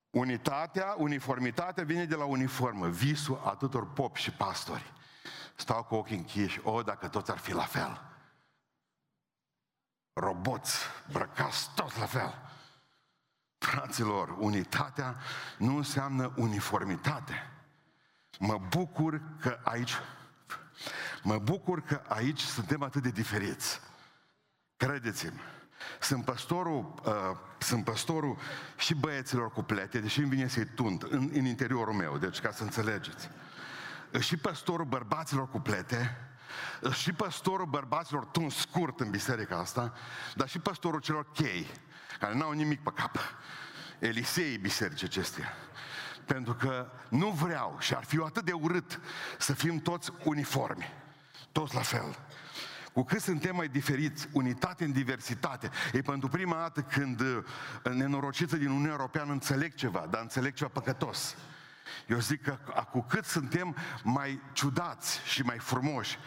Unitatea, 0.10 0.96
uniformitatea 0.98 1.84
vine 1.84 2.06
de 2.06 2.16
la 2.16 2.26
uniformă. 2.26 2.88
Visul 2.88 3.42
atâtor 3.46 3.88
popi 3.94 4.20
și 4.20 4.32
pastori. 4.32 4.94
Stau 5.56 5.84
cu 5.84 5.96
ochii 5.96 6.18
închiși. 6.18 6.60
O, 6.64 6.82
dacă 6.82 7.08
toți 7.08 7.32
ar 7.32 7.38
fi 7.38 7.54
la 7.54 7.64
fel 7.64 8.16
roboți, 10.20 10.78
brăcați 11.12 11.70
tot 11.76 11.98
la 11.98 12.06
fel. 12.06 12.42
Fraților, 13.58 14.36
unitatea 14.40 15.16
nu 15.58 15.76
înseamnă 15.76 16.34
uniformitate. 16.36 17.52
Mă 18.40 18.60
bucur 18.70 19.22
că 19.42 19.60
aici, 19.64 19.94
mă 21.24 21.38
bucur 21.38 21.82
că 21.82 22.02
aici 22.08 22.40
suntem 22.40 22.84
atât 22.84 23.02
de 23.02 23.10
diferiți. 23.10 23.80
Credeți-mă. 24.78 25.42
Sunt 26.00 26.26
păstorul, 26.26 26.94
uh, 27.06 27.38
sunt 27.58 27.84
păstorul 27.84 28.38
și 28.78 28.96
băieților 28.96 29.52
cu 29.52 29.62
plete, 29.62 30.00
deși 30.00 30.20
îmi 30.20 30.30
vine 30.30 30.48
să-i 30.48 30.68
tund 30.76 31.04
în, 31.10 31.30
în 31.34 31.46
interiorul 31.46 31.94
meu, 31.94 32.18
deci 32.18 32.40
ca 32.40 32.52
să 32.52 32.64
înțelegeți. 32.64 33.30
Și 34.20 34.38
păstorul 34.38 34.86
bărbaților 34.86 35.50
cu 35.50 35.60
plete, 35.60 36.27
și 36.94 37.14
păstorul 37.14 37.66
bărbaților 37.66 38.26
tun 38.26 38.50
scurt 38.50 39.00
în 39.00 39.10
biserica 39.10 39.58
asta, 39.58 39.94
dar 40.36 40.50
și 40.50 40.60
păstorul 40.60 41.00
celor 41.00 41.32
chei, 41.32 41.68
care 42.20 42.36
n-au 42.36 42.52
nimic 42.52 42.84
pe 42.84 42.92
cap. 42.96 43.18
Elisei 44.00 44.58
bisericii 44.58 45.08
acestea. 45.08 45.54
Pentru 46.26 46.54
că 46.54 46.92
nu 47.10 47.30
vreau 47.30 47.78
și 47.80 47.94
ar 47.94 48.04
fi 48.04 48.20
atât 48.26 48.46
de 48.46 48.52
urât 48.52 49.00
să 49.38 49.54
fim 49.54 49.80
toți 49.80 50.12
uniformi, 50.24 50.94
toți 51.52 51.76
la 51.76 51.82
fel. 51.82 52.18
Cu 52.94 53.04
cât 53.04 53.22
suntem 53.22 53.56
mai 53.56 53.68
diferiți, 53.68 54.28
unitate 54.32 54.84
în 54.84 54.92
diversitate, 54.92 55.70
e 55.94 56.02
pentru 56.02 56.30
prima 56.30 56.56
dată 56.56 56.82
când 56.82 57.20
uh, 57.20 57.44
nenorociță 57.94 58.58
din 58.58 58.68
Uniunea 58.68 58.92
Europeană 58.92 59.32
înțeleg 59.32 59.74
ceva, 59.74 60.08
dar 60.10 60.22
înțeleg 60.22 60.54
ceva 60.54 60.70
păcătos. 60.74 61.36
Eu 62.08 62.20
zic 62.20 62.42
că 62.42 62.58
cu 62.92 63.02
cât 63.02 63.26
suntem 63.26 63.76
mai 64.04 64.42
ciudați 64.54 65.22
și 65.26 65.42
mai 65.42 65.58
frumoși, 65.58 66.18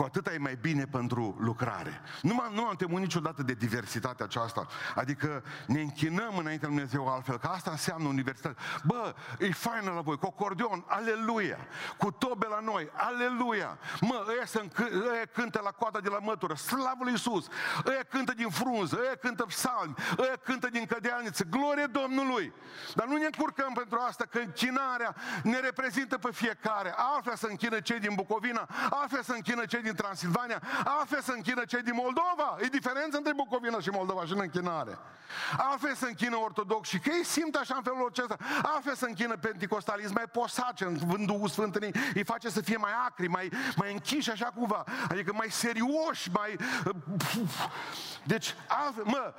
cu 0.00 0.06
atât 0.06 0.26
e 0.26 0.38
mai 0.38 0.58
bine 0.60 0.84
pentru 0.84 1.36
lucrare. 1.38 2.00
Nu, 2.22 2.34
m- 2.34 2.52
nu 2.54 2.64
am 2.66 2.74
temut 2.74 3.00
niciodată 3.00 3.42
de 3.42 3.52
diversitatea 3.52 4.24
aceasta. 4.24 4.66
Adică 4.94 5.42
ne 5.66 5.80
închinăm 5.80 6.36
înaintea 6.36 6.68
lui 6.68 6.76
Dumnezeu 6.76 7.08
altfel, 7.08 7.38
că 7.38 7.46
asta 7.46 7.70
înseamnă 7.70 8.08
universitate. 8.08 8.56
Bă, 8.84 9.14
e 9.38 9.52
faină 9.52 9.90
la 9.90 10.00
voi, 10.00 10.16
cu 10.16 10.26
acordeon, 10.26 10.84
aleluia, 10.86 11.58
cu 11.96 12.10
tobe 12.10 12.46
la 12.46 12.60
noi, 12.60 12.90
aleluia. 12.92 13.78
Mă, 14.00 14.26
ăia, 14.28 14.46
să 14.46 14.62
ăia 15.10 15.26
cântă 15.32 15.60
la 15.64 15.70
coada 15.70 16.00
de 16.00 16.08
la 16.08 16.18
mătură, 16.18 16.54
slavă 16.54 16.98
lui 17.00 17.10
Iisus. 17.10 17.46
Ăia 17.86 18.02
cântă 18.08 18.32
din 18.32 18.48
frunză, 18.48 18.98
ăia 19.00 19.14
cântă 19.14 19.44
psalmi, 19.44 19.94
ăia 20.18 20.36
cântă 20.44 20.68
din 20.68 20.86
cădeaniță, 20.86 21.44
glorie 21.50 21.86
Domnului. 21.86 22.52
Dar 22.94 23.06
nu 23.06 23.16
ne 23.16 23.24
încurcăm 23.24 23.72
pentru 23.72 23.98
asta, 24.08 24.24
că 24.30 24.38
închinarea 24.38 25.14
ne 25.42 25.58
reprezintă 25.58 26.18
pe 26.18 26.32
fiecare. 26.32 26.94
Altfel 26.96 27.36
să 27.36 27.46
închină 27.50 27.80
cei 27.80 27.98
din 27.98 28.14
Bucovina, 28.14 28.68
altfel 28.90 29.22
să 29.22 29.32
închină 29.32 29.64
cei 29.64 29.82
din 29.82 29.89
din 29.90 30.02
Transilvania, 30.04 30.60
altfel 30.84 31.20
să 31.20 31.32
închină 31.32 31.64
cei 31.64 31.82
din 31.82 31.94
Moldova. 31.94 32.56
E 32.60 32.66
diferență 32.66 33.16
între 33.16 33.32
Bucovina 33.32 33.80
și 33.80 33.88
Moldova 33.88 34.24
și 34.24 34.32
în 34.32 34.40
închinare. 34.40 34.98
Altfel 35.56 35.94
să 35.94 36.06
închină 36.06 36.36
ortodoxi, 36.36 36.98
că 36.98 37.10
ei 37.18 37.24
simt 37.24 37.54
așa 37.54 37.74
în 37.76 37.82
felul 37.82 38.08
acesta. 38.10 38.36
Altfel 38.62 38.94
să 38.94 39.06
închină 39.06 39.36
penticostalism, 39.36 40.12
mai 40.14 40.28
posace 40.32 40.84
în 40.84 40.96
vândul 40.96 41.48
Sfânt 41.48 41.74
îi 42.14 42.24
face 42.24 42.48
să 42.48 42.60
fie 42.60 42.76
mai 42.76 42.90
acri, 43.06 43.28
mai, 43.28 43.50
mai 43.76 43.92
închiși 43.92 44.30
așa 44.30 44.52
cumva. 44.54 44.84
Adică 45.08 45.32
mai 45.32 45.50
serioși, 45.50 46.30
mai... 46.30 46.56
Deci, 48.24 48.54
altfel, 48.68 49.04
mă, 49.04 49.34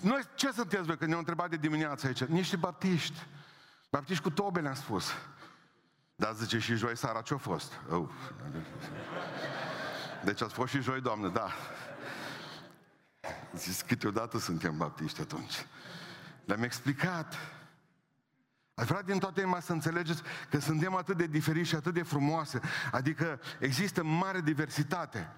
noi 0.00 0.20
ce 0.34 0.50
sunteți 0.50 0.82
voi 0.82 0.96
când 0.96 1.08
ne-au 1.08 1.18
întrebat 1.18 1.50
de 1.50 1.56
dimineață 1.56 2.06
aici? 2.06 2.24
Niște 2.24 2.56
baptiști. 2.56 3.26
Baptiști 3.90 4.22
cu 4.22 4.30
tobe 4.30 4.60
le-am 4.60 4.74
spus. 4.74 5.12
Dar 6.16 6.34
zice 6.34 6.58
și 6.58 6.74
joi 6.74 6.96
seara 6.96 7.20
ce-a 7.20 7.36
fost? 7.36 7.72
Uf. 7.90 8.12
Deci 10.24 10.42
ați 10.42 10.54
fost 10.54 10.72
și 10.72 10.80
joi, 10.80 11.00
Doamne, 11.00 11.28
da. 11.28 11.50
Zis, 13.52 13.82
câteodată 13.82 14.38
suntem 14.38 14.76
baptiști 14.76 15.20
atunci. 15.20 15.66
Le-am 16.44 16.62
explicat. 16.62 17.34
Aș 18.74 18.86
vrea 18.86 19.02
din 19.02 19.18
toată 19.18 19.40
inima 19.40 19.60
să 19.60 19.72
înțelegeți 19.72 20.22
că 20.50 20.58
suntem 20.58 20.94
atât 20.94 21.16
de 21.16 21.26
diferiți 21.26 21.68
și 21.68 21.74
atât 21.74 21.94
de 21.94 22.02
frumoase. 22.02 22.60
Adică 22.92 23.40
există 23.58 24.02
mare 24.02 24.40
diversitate. 24.40 25.32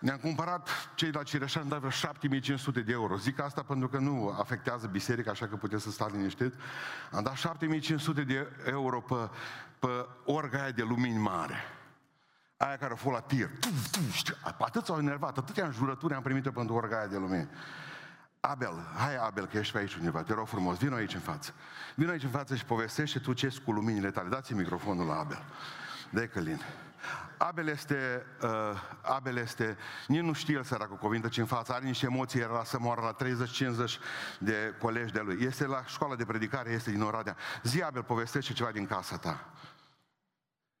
Ne-am 0.00 0.18
cumpărat 0.18 0.68
cei 0.94 1.10
la 1.10 1.22
Cireșan, 1.22 1.62
am 1.62 1.68
dat 1.68 1.78
vreo 1.78 1.90
7500 1.90 2.80
de 2.80 2.92
euro. 2.92 3.16
Zic 3.16 3.40
asta 3.40 3.62
pentru 3.62 3.88
că 3.88 3.98
nu 3.98 4.36
afectează 4.38 4.86
biserica, 4.86 5.30
așa 5.30 5.46
că 5.46 5.56
puteți 5.56 5.82
să 5.82 5.90
stați 5.90 6.12
liniștit. 6.12 6.54
Am 7.12 7.22
dat 7.22 7.34
7500 7.34 8.22
de 8.22 8.48
euro 8.66 9.00
pe, 9.00 9.30
pe 9.78 10.06
orga 10.24 10.62
aia 10.62 10.70
de 10.70 10.82
lumini 10.82 11.18
mare. 11.18 11.56
Aia 12.56 12.76
care 12.76 12.92
a 12.92 12.96
fost 12.96 13.14
la 13.14 13.20
tir. 13.20 13.50
Atât 14.58 14.84
s-au 14.84 14.98
enervat, 14.98 15.38
atâtea 15.38 15.64
înjurături 15.64 16.14
am 16.14 16.22
primit 16.22 16.50
pentru 16.50 16.74
orga 16.74 16.96
aia 16.96 17.06
de 17.06 17.16
lumini. 17.16 17.48
Abel, 18.40 18.72
hai 18.96 19.16
Abel, 19.16 19.46
că 19.46 19.58
ești 19.58 19.72
pe 19.72 19.78
aici 19.78 19.94
undeva, 19.94 20.22
te 20.22 20.34
rog 20.34 20.46
frumos, 20.46 20.78
vino 20.78 20.94
aici 20.94 21.14
în 21.14 21.20
față. 21.20 21.54
Vino 21.94 22.10
aici 22.10 22.22
în 22.22 22.30
față 22.30 22.54
și 22.54 22.64
povestește 22.64 23.18
tu 23.18 23.32
ce 23.32 23.54
cu 23.64 23.72
luminile 23.72 24.10
tale. 24.10 24.28
Dați 24.28 24.52
microfonul 24.52 25.06
la 25.06 25.18
Abel. 25.18 25.42
De 26.10 26.26
Călin. 26.26 26.60
Abel 27.38 27.68
este, 27.68 28.26
uh, 28.42 28.48
Abel 29.02 29.36
este, 29.36 29.76
nici 30.06 30.20
nu 30.20 30.32
știe 30.32 30.54
el 30.54 30.62
săracul 30.62 30.96
cuvinte 30.96 31.28
ce 31.28 31.40
în 31.40 31.46
față, 31.46 31.72
are 31.72 31.84
niște 31.84 32.06
emoții, 32.06 32.40
era 32.40 32.64
să 32.64 32.78
moară 32.78 33.00
la 33.00 33.16
30-50 33.86 33.92
de 34.38 34.74
colegi 34.80 35.12
de 35.12 35.20
lui. 35.20 35.44
Este 35.44 35.66
la 35.66 35.84
școala 35.84 36.16
de 36.16 36.24
predicare, 36.24 36.70
este 36.70 36.90
din 36.90 37.02
Oradea. 37.02 37.36
Zi, 37.62 37.82
Abel, 37.82 38.02
povestește 38.02 38.52
ceva 38.52 38.70
din 38.70 38.86
casa 38.86 39.16
ta. 39.16 39.52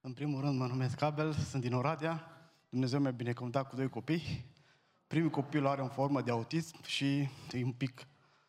În 0.00 0.12
primul 0.12 0.40
rând 0.40 0.58
mă 0.58 0.66
numesc 0.66 1.02
Abel, 1.02 1.32
sunt 1.32 1.62
din 1.62 1.74
Oradea. 1.74 2.38
Dumnezeu 2.68 3.00
mi-a 3.00 3.10
binecuvântat 3.10 3.68
cu 3.68 3.76
doi 3.76 3.88
copii. 3.88 4.56
Primul 5.06 5.30
copil 5.30 5.66
are 5.66 5.80
o 5.82 5.88
formă 5.88 6.20
de 6.20 6.30
autism 6.30 6.76
și 6.82 7.18
e 7.50 7.64
un 7.64 7.72
pic 7.72 8.06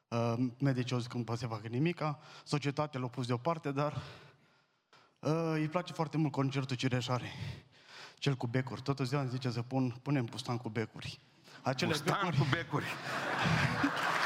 uh, 0.07 0.33
medicii 0.59 0.93
au 0.93 0.99
zis 0.99 1.07
că 1.07 1.17
nu 1.17 1.23
poate 1.23 1.41
să 1.41 1.47
facă 1.47 1.67
nimica. 1.67 2.19
Societatea 2.43 2.99
l-a 2.99 3.07
pus 3.07 3.27
deoparte, 3.27 3.71
dar 3.71 4.01
uh, 5.19 5.51
îi 5.53 5.67
place 5.67 5.93
foarte 5.93 6.17
mult 6.17 6.31
concertul 6.31 6.75
Cireșare. 6.75 7.31
Cel 8.17 8.35
cu 8.35 8.47
becuri. 8.47 8.81
Tot 8.81 8.99
ziua 8.99 9.21
îmi 9.21 9.29
zice 9.29 9.49
să 9.49 9.61
pun, 9.61 9.95
punem 10.01 10.25
pustan 10.25 10.57
cu 10.57 10.69
becuri. 10.69 11.19
Acele 11.61 11.91
Pustan 11.91 12.19
becuri... 12.21 12.37
cu 12.37 12.47
becuri. 12.51 12.85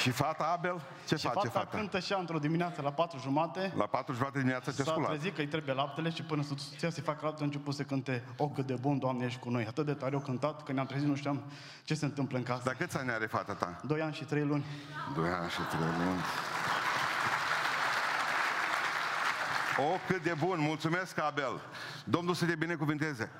Și 0.00 0.10
fata 0.10 0.44
Abel? 0.44 0.80
Ce 1.06 1.16
și 1.16 1.26
face 1.26 1.48
fata? 1.48 1.58
fata 1.58 1.76
cântă 1.76 1.98
și 1.98 2.14
într-o 2.18 2.38
dimineață 2.38 2.82
la 2.82 2.92
patru 2.92 3.18
jumate. 3.18 3.72
La 3.76 3.86
patru 3.86 4.14
jumate 4.14 4.38
dimineața 4.38 4.70
te 4.72 4.82
S-a 4.82 4.94
trezit 5.06 5.34
că 5.34 5.40
îi 5.40 5.46
trebuie 5.46 5.74
laptele 5.74 6.10
și 6.10 6.22
până 6.22 6.42
soția 6.42 6.90
să 6.90 7.00
facă 7.00 7.18
lapte 7.22 7.42
a 7.42 7.44
început 7.44 7.74
să 7.74 7.82
cânte 7.82 8.24
O 8.36 8.48
cât 8.48 8.66
de 8.66 8.74
bun, 8.74 8.98
Doamne, 8.98 9.24
ești 9.24 9.40
cu 9.40 9.50
noi. 9.50 9.66
Atât 9.66 9.86
de 9.86 9.94
tare 9.94 10.14
au 10.14 10.20
cântat 10.20 10.62
că 10.62 10.72
ne-am 10.72 10.86
trezit, 10.86 11.08
nu 11.08 11.14
știam 11.14 11.42
ce 11.84 11.94
se 11.94 12.04
întâmplă 12.04 12.38
în 12.38 12.44
casă. 12.44 12.62
Dar 12.64 12.74
câți 12.74 12.98
ani 12.98 13.10
are 13.10 13.26
fata 13.26 13.54
ta? 13.54 13.80
Doi 13.82 14.00
ani 14.00 14.14
și 14.14 14.24
trei 14.24 14.44
luni. 14.44 14.64
Doi 15.14 15.28
ani 15.28 15.50
și 15.50 15.60
trei 15.60 15.80
luni. 15.80 16.20
O, 19.76 19.96
cât 20.06 20.22
de 20.22 20.34
bun! 20.38 20.60
Mulțumesc, 20.60 21.18
Abel! 21.18 21.60
Domnul 22.04 22.34
să 22.34 22.46
te 22.46 22.54
binecuvinteze! 22.54 23.30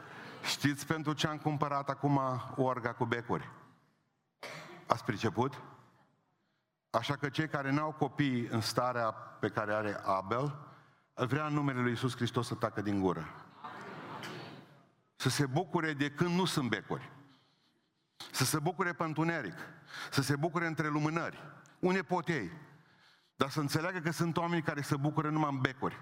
Știți 0.44 0.86
pentru 0.86 1.12
ce 1.12 1.26
am 1.26 1.36
cumpărat 1.36 1.88
acum 1.88 2.20
orga 2.56 2.92
cu 2.92 3.04
becuri? 3.04 3.50
Ați 4.86 5.04
priceput? 5.04 5.60
Așa 6.90 7.16
că 7.16 7.28
cei 7.28 7.48
care 7.48 7.70
n-au 7.70 7.92
copii 7.92 8.46
în 8.46 8.60
starea 8.60 9.10
pe 9.12 9.48
care 9.48 9.74
are 9.74 10.00
Abel, 10.04 10.68
vrea 11.14 11.46
în 11.46 11.52
numele 11.52 11.80
Lui 11.80 11.90
Iisus 11.90 12.14
Hristos 12.14 12.46
să 12.46 12.54
tacă 12.54 12.80
din 12.80 13.00
gură. 13.00 13.34
Să 15.16 15.28
se 15.28 15.46
bucure 15.46 15.92
de 15.92 16.10
când 16.10 16.34
nu 16.34 16.44
sunt 16.44 16.68
becuri. 16.68 17.12
Să 18.30 18.44
se 18.44 18.58
bucure 18.58 18.92
pe 18.92 19.04
întuneric. 19.04 19.54
Să 20.10 20.22
se 20.22 20.36
bucure 20.36 20.66
între 20.66 20.88
lumânări. 20.88 21.42
Unde 21.78 22.02
pot 22.02 22.28
ei? 22.28 22.50
Dar 23.36 23.50
să 23.50 23.60
înțeleagă 23.60 23.98
că 23.98 24.10
sunt 24.10 24.36
oameni 24.36 24.62
care 24.62 24.80
se 24.80 24.96
bucură 24.96 25.30
numai 25.30 25.50
în 25.50 25.60
becuri. 25.60 26.00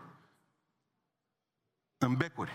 În 1.99 2.15
becuri. 2.15 2.53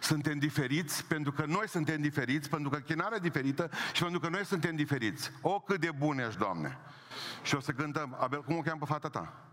Suntem 0.00 0.38
diferiți 0.38 1.04
pentru 1.04 1.32
că 1.32 1.44
noi 1.46 1.68
suntem 1.68 2.00
diferiți, 2.00 2.48
pentru 2.48 2.70
că 2.70 2.78
chinarea 2.78 3.18
diferită 3.18 3.70
și 3.92 4.02
pentru 4.02 4.20
că 4.20 4.28
noi 4.28 4.44
suntem 4.44 4.76
diferiți. 4.76 5.30
O, 5.40 5.60
cât 5.60 5.80
de 5.80 5.90
bun 5.90 6.18
ești, 6.18 6.38
Doamne! 6.38 6.78
Și 7.42 7.54
o 7.54 7.60
să 7.60 7.72
cântăm, 7.72 8.16
Abel, 8.20 8.42
cum 8.42 8.56
o 8.56 8.60
cheamă 8.60 8.78
pe 8.78 8.92
fata 8.92 9.08
ta? 9.08 9.52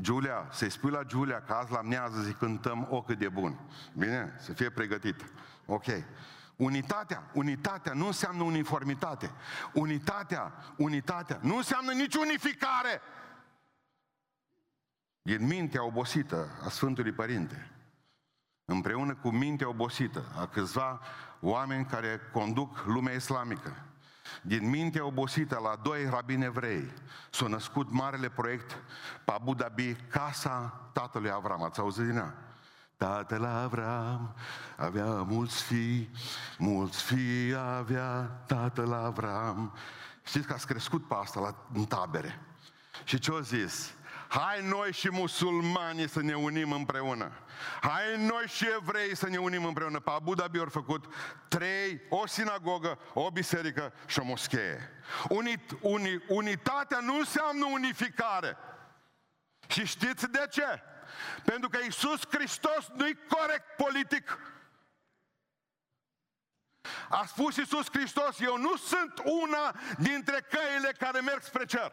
Giulia, 0.00 0.48
să-i 0.50 0.70
spui 0.70 0.90
la 0.90 1.02
Giulia 1.02 1.42
că 1.42 1.52
azi 1.52 1.72
la 1.72 1.82
miază 1.82 2.20
zi 2.20 2.32
cântăm 2.32 2.86
o 2.90 3.02
cât 3.02 3.18
de 3.18 3.28
bun. 3.28 3.60
Bine? 3.92 4.36
Să 4.38 4.52
fie 4.52 4.70
pregătit. 4.70 5.24
Ok. 5.66 5.84
Unitatea, 6.56 7.30
unitatea 7.32 7.92
nu 7.92 8.06
înseamnă 8.06 8.42
uniformitate. 8.42 9.30
Unitatea, 9.72 10.52
unitatea 10.76 11.38
nu 11.42 11.56
înseamnă 11.56 11.92
nici 11.92 12.14
unificare. 12.14 13.00
Din 15.22 15.46
mintea 15.46 15.84
obosită 15.84 16.48
a 16.64 16.68
Sfântului 16.68 17.12
Părinte 17.12 17.70
împreună 18.70 19.14
cu 19.14 19.30
mintea 19.30 19.68
obosită 19.68 20.24
a 20.38 20.46
câțiva 20.46 21.00
oameni 21.40 21.84
care 21.84 22.20
conduc 22.32 22.84
lumea 22.86 23.14
islamică, 23.14 23.76
din 24.42 24.68
mintea 24.68 25.04
obosită 25.04 25.58
la 25.62 25.80
doi 25.82 26.08
rabini 26.10 26.44
evrei, 26.44 26.92
s-a 27.30 27.46
născut 27.46 27.90
marele 27.90 28.28
proiect 28.28 28.78
pe 29.24 29.32
Abu 29.32 29.54
Dhabi, 29.54 29.94
Casa 29.94 30.90
Tatălui 30.92 31.30
Avram. 31.30 31.62
Ați 31.62 31.80
auzit 31.80 32.04
din 32.04 32.16
ea? 32.16 32.34
Tatăl 32.96 33.44
Avram 33.44 34.34
avea 34.76 35.04
mulți 35.04 35.62
fii, 35.62 36.10
mulți 36.58 37.02
fii 37.02 37.54
avea 37.54 38.22
tatăl 38.46 38.92
Avram. 38.92 39.72
Știți 40.24 40.46
că 40.46 40.52
ați 40.52 40.66
crescut 40.66 41.08
pe 41.08 41.14
asta 41.14 41.40
la, 41.40 41.54
în 41.72 41.84
tabere. 41.84 42.40
Și 43.04 43.18
ce 43.18 43.30
au 43.30 43.38
zis? 43.38 43.94
Hai 44.32 44.60
noi 44.62 44.92
și 44.92 45.10
musulmani 45.10 46.08
să 46.08 46.22
ne 46.22 46.34
unim 46.34 46.72
împreună. 46.72 47.32
Hai 47.80 48.26
noi 48.26 48.44
și 48.46 48.66
evrei 48.80 49.16
să 49.16 49.28
ne 49.28 49.36
unim 49.36 49.64
împreună. 49.64 50.00
Pe 50.00 50.10
Abu 50.10 50.34
Dhabi 50.34 50.58
au 50.58 50.66
făcut 50.68 51.04
trei, 51.48 52.00
o 52.08 52.26
sinagogă, 52.26 52.98
o 53.14 53.30
biserică 53.30 53.92
și 54.06 54.18
o 54.18 54.24
moschee. 54.24 54.90
Unit, 55.28 55.60
uni, 55.80 56.24
unitatea 56.28 56.98
nu 56.98 57.18
înseamnă 57.18 57.64
unificare. 57.64 58.56
Și 59.66 59.86
știți 59.86 60.30
de 60.30 60.46
ce? 60.50 60.82
Pentru 61.44 61.68
că 61.68 61.78
Isus 61.86 62.20
Hristos 62.30 62.88
nu-i 62.94 63.18
corect 63.28 63.64
politic. 63.76 64.38
A 67.08 67.24
spus 67.26 67.56
Iisus 67.56 67.86
Hristos, 67.92 68.40
eu 68.40 68.56
nu 68.56 68.76
sunt 68.76 69.22
una 69.24 69.74
dintre 69.98 70.46
căile 70.50 70.94
care 70.98 71.20
merg 71.20 71.42
spre 71.42 71.64
cer. 71.64 71.92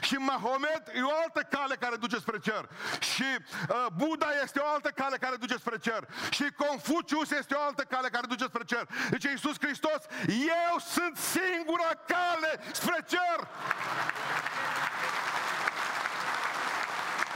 Și 0.00 0.14
Mahomet 0.14 0.88
e 0.94 1.02
o 1.02 1.12
altă 1.22 1.40
cale 1.50 1.74
care 1.74 1.96
duce 1.96 2.16
spre 2.16 2.38
cer. 2.38 2.68
Și 3.00 3.24
uh, 3.68 3.86
Buddha 3.96 4.28
este 4.42 4.58
o 4.58 4.66
altă 4.66 4.88
cale 4.88 5.16
care 5.16 5.36
duce 5.36 5.56
spre 5.56 5.78
cer. 5.78 6.08
Și 6.30 6.44
Confucius 6.56 7.30
este 7.30 7.54
o 7.54 7.60
altă 7.60 7.82
cale 7.82 8.08
care 8.08 8.26
duce 8.26 8.44
spre 8.44 8.64
cer. 8.64 8.88
Deci 9.10 9.24
Iisus 9.24 9.56
Hristos, 9.60 10.02
eu 10.28 10.78
sunt 10.78 11.16
singura 11.16 11.90
cale 12.06 12.60
spre 12.72 13.04
cer. 13.08 13.48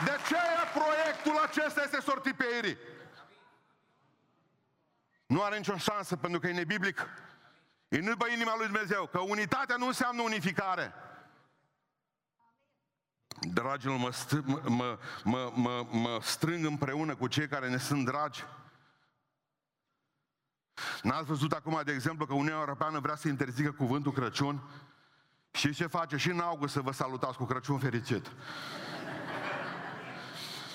De 0.05 0.11
aceea 0.11 0.71
proiectul 0.75 1.39
acesta 1.43 1.83
este 1.83 2.01
sortit 2.01 2.37
pe 2.37 2.47
Iri. 2.59 2.79
Nu 5.33 5.43
are 5.43 5.57
nicio 5.57 5.77
șansă 5.77 6.17
pentru 6.17 6.41
că 6.41 6.47
e 6.47 6.53
nebiblic. 6.53 7.07
E 7.89 7.99
nu 7.99 8.17
pe 8.17 8.33
inima 8.33 8.57
lui 8.57 8.67
Dumnezeu, 8.67 9.07
că 9.07 9.19
unitatea 9.19 9.77
nu 9.77 9.87
înseamnă 9.87 10.23
unificare. 10.23 10.95
Dragilor, 13.41 13.97
mă, 13.97 14.11
st- 14.11 14.63
mă, 14.63 14.99
mă, 15.25 15.53
mă, 15.55 15.87
mă 15.91 16.19
strâng 16.23 16.65
împreună 16.65 17.15
cu 17.15 17.27
cei 17.27 17.49
care 17.49 17.69
ne 17.69 17.77
sunt 17.77 18.05
dragi. 18.05 18.45
N-ați 21.03 21.25
văzut 21.25 21.53
acum, 21.53 21.81
de 21.85 21.93
exemplu, 21.93 22.27
că 22.27 22.33
Uniunea 22.33 22.59
Europeană 22.59 22.99
vrea 22.99 23.17
să 23.17 23.29
interzică 23.29 23.73
cuvântul 23.73 24.13
Crăciun? 24.13 24.71
Și 25.51 25.75
ce 25.75 25.87
face? 25.87 26.17
Și 26.17 26.31
în 26.31 26.41
august 26.41 26.73
să 26.73 26.81
vă 26.81 26.93
salutați 26.93 27.37
cu 27.37 27.45
Crăciun 27.45 27.79
fericit. 27.79 28.33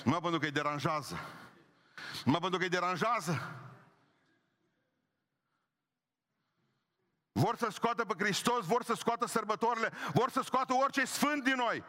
Nu 0.04 0.20
pentru 0.20 0.38
că 0.38 0.44
îi 0.44 0.52
deranjează. 0.52 1.18
Nu 2.24 2.38
pentru 2.38 2.58
că 2.58 2.64
îi 2.64 2.70
deranjează. 2.70 3.66
Vor 7.38 7.56
să 7.56 7.68
scoată 7.70 8.04
pe 8.04 8.24
Hristos, 8.24 8.66
vor 8.66 8.82
să 8.82 8.94
scoată 8.94 9.26
sărbătorile, 9.26 9.92
vor 10.12 10.30
să 10.30 10.40
scoată 10.44 10.74
orice 10.74 11.04
sfânt 11.04 11.44
din 11.44 11.54
noi. 11.56 11.84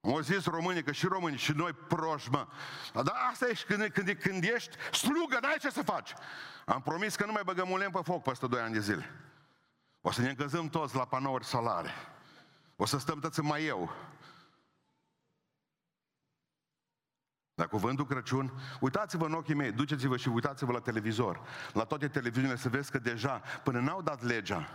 Au 0.00 0.20
zis 0.20 0.44
românii, 0.44 0.82
că 0.82 0.92
și 0.92 1.06
românii, 1.06 1.38
și 1.38 1.52
noi 1.52 1.72
proști, 1.72 2.30
mă. 2.30 2.46
Dar 2.92 3.14
asta 3.30 3.48
e 3.48 3.52
când, 3.66 3.86
când, 3.86 4.10
când 4.12 4.44
ești 4.44 4.76
slugă, 4.92 5.38
n-ai 5.40 5.56
ce 5.60 5.70
să 5.70 5.82
faci. 5.82 6.12
Am 6.66 6.82
promis 6.82 7.16
că 7.16 7.26
nu 7.26 7.32
mai 7.32 7.42
băgăm 7.44 7.70
un 7.70 7.78
lemn 7.78 7.92
pe 7.92 8.00
foc 8.02 8.22
peste 8.22 8.46
doi 8.46 8.60
ani 8.60 8.72
de 8.72 8.80
zile. 8.80 9.10
O 10.00 10.10
să 10.10 10.20
ne 10.20 10.28
încăzăm 10.28 10.68
toți 10.68 10.96
la 10.96 11.04
panouri 11.04 11.44
solare. 11.44 11.90
O 12.76 12.86
să 12.86 12.98
stăm 12.98 13.18
toți 13.18 13.40
mai 13.40 13.64
eu. 13.64 13.92
La 17.60 17.66
cuvântul 17.66 18.06
Crăciun, 18.06 18.52
uitați-vă 18.80 19.24
în 19.26 19.32
ochii 19.32 19.54
mei, 19.54 19.72
duceți-vă 19.72 20.16
și 20.16 20.28
uitați-vă 20.28 20.72
la 20.72 20.80
televizor, 20.80 21.40
la 21.72 21.84
toate 21.84 22.08
televiziunile, 22.08 22.56
să 22.56 22.68
vezi 22.68 22.90
că 22.90 22.98
deja, 22.98 23.42
până 23.64 23.80
n-au 23.80 24.02
dat 24.02 24.22
legea, 24.22 24.68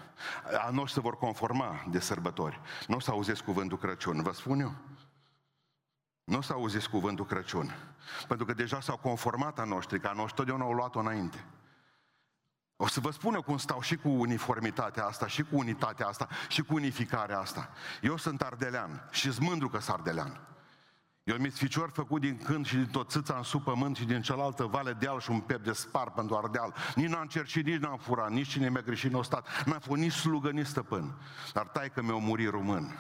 a 0.66 0.70
noștri 0.70 0.94
se 0.94 1.00
vor 1.00 1.18
conforma 1.18 1.86
de 1.90 2.00
sărbători. 2.00 2.60
Nu 2.88 2.96
o 2.96 3.00
să 3.00 3.12
auziți 3.12 3.44
cuvântul 3.44 3.78
Crăciun, 3.78 4.22
vă 4.22 4.32
spun 4.32 4.60
eu. 4.60 4.74
Nu 6.24 6.38
o 6.38 6.42
să 6.42 6.54
auziți 6.54 6.90
cuvântul 6.90 7.26
Crăciun. 7.26 7.76
Pentru 8.28 8.46
că 8.46 8.54
deja 8.54 8.82
s-au 8.82 8.98
conformat 8.98 9.60
a 9.60 9.64
noștri, 9.64 10.00
că 10.00 10.08
a 10.08 10.14
noștri 10.14 10.36
totdeauna 10.36 10.64
au 10.64 10.72
luat-o 10.72 11.00
înainte. 11.00 11.46
O 12.76 12.88
să 12.88 13.00
vă 13.00 13.12
spun 13.12 13.34
eu 13.34 13.42
cum 13.42 13.58
stau 13.58 13.82
și 13.82 13.96
cu 13.96 14.10
uniformitatea 14.10 15.06
asta, 15.06 15.28
și 15.28 15.42
cu 15.42 15.58
unitatea 15.58 16.08
asta, 16.08 16.28
și 16.48 16.62
cu 16.62 16.74
unificarea 16.74 17.40
asta. 17.40 17.70
Eu 18.02 18.18
sunt 18.18 18.42
ardelean 18.42 19.10
și 19.12 19.32
sunt 19.32 19.48
mândru 19.48 19.70
că 19.70 19.80
sunt 19.80 19.96
ardelean. 19.96 20.55
Eu 21.26 21.38
mi 21.38 21.50
ficior 21.50 21.90
făcut 21.94 22.22
din 22.22 22.38
când 22.38 22.66
și 22.66 22.76
din 22.76 22.86
tot 22.86 23.10
țâța 23.10 23.36
în 23.38 23.44
sub 23.44 23.64
pământ 23.64 23.96
și 23.96 24.06
din 24.06 24.22
cealaltă 24.22 24.64
vale 24.64 24.94
de 24.94 25.08
al 25.08 25.20
și 25.20 25.32
un 25.32 25.40
pep 25.40 25.64
de 25.64 25.72
spar 25.72 26.12
pentru 26.12 26.36
ardeal. 26.36 26.76
Nici 26.96 27.10
n-am 27.10 27.26
cercit, 27.26 27.66
nici 27.66 27.80
n-am 27.80 27.98
furat, 27.98 28.30
nici 28.30 28.48
cine 28.48 28.70
mi-a 28.70 28.82
greșit 28.82 29.12
n-a 29.12 29.24
stat. 29.24 29.64
N-am 29.66 29.80
fost 29.80 30.00
nici 30.00 30.12
slugă, 30.12 30.50
nici 30.50 30.66
stăpân. 30.66 31.18
Dar 31.54 31.68
tai 31.68 31.92
că 31.94 32.02
mi-au 32.02 32.20
murit 32.20 32.50
român. 32.50 32.98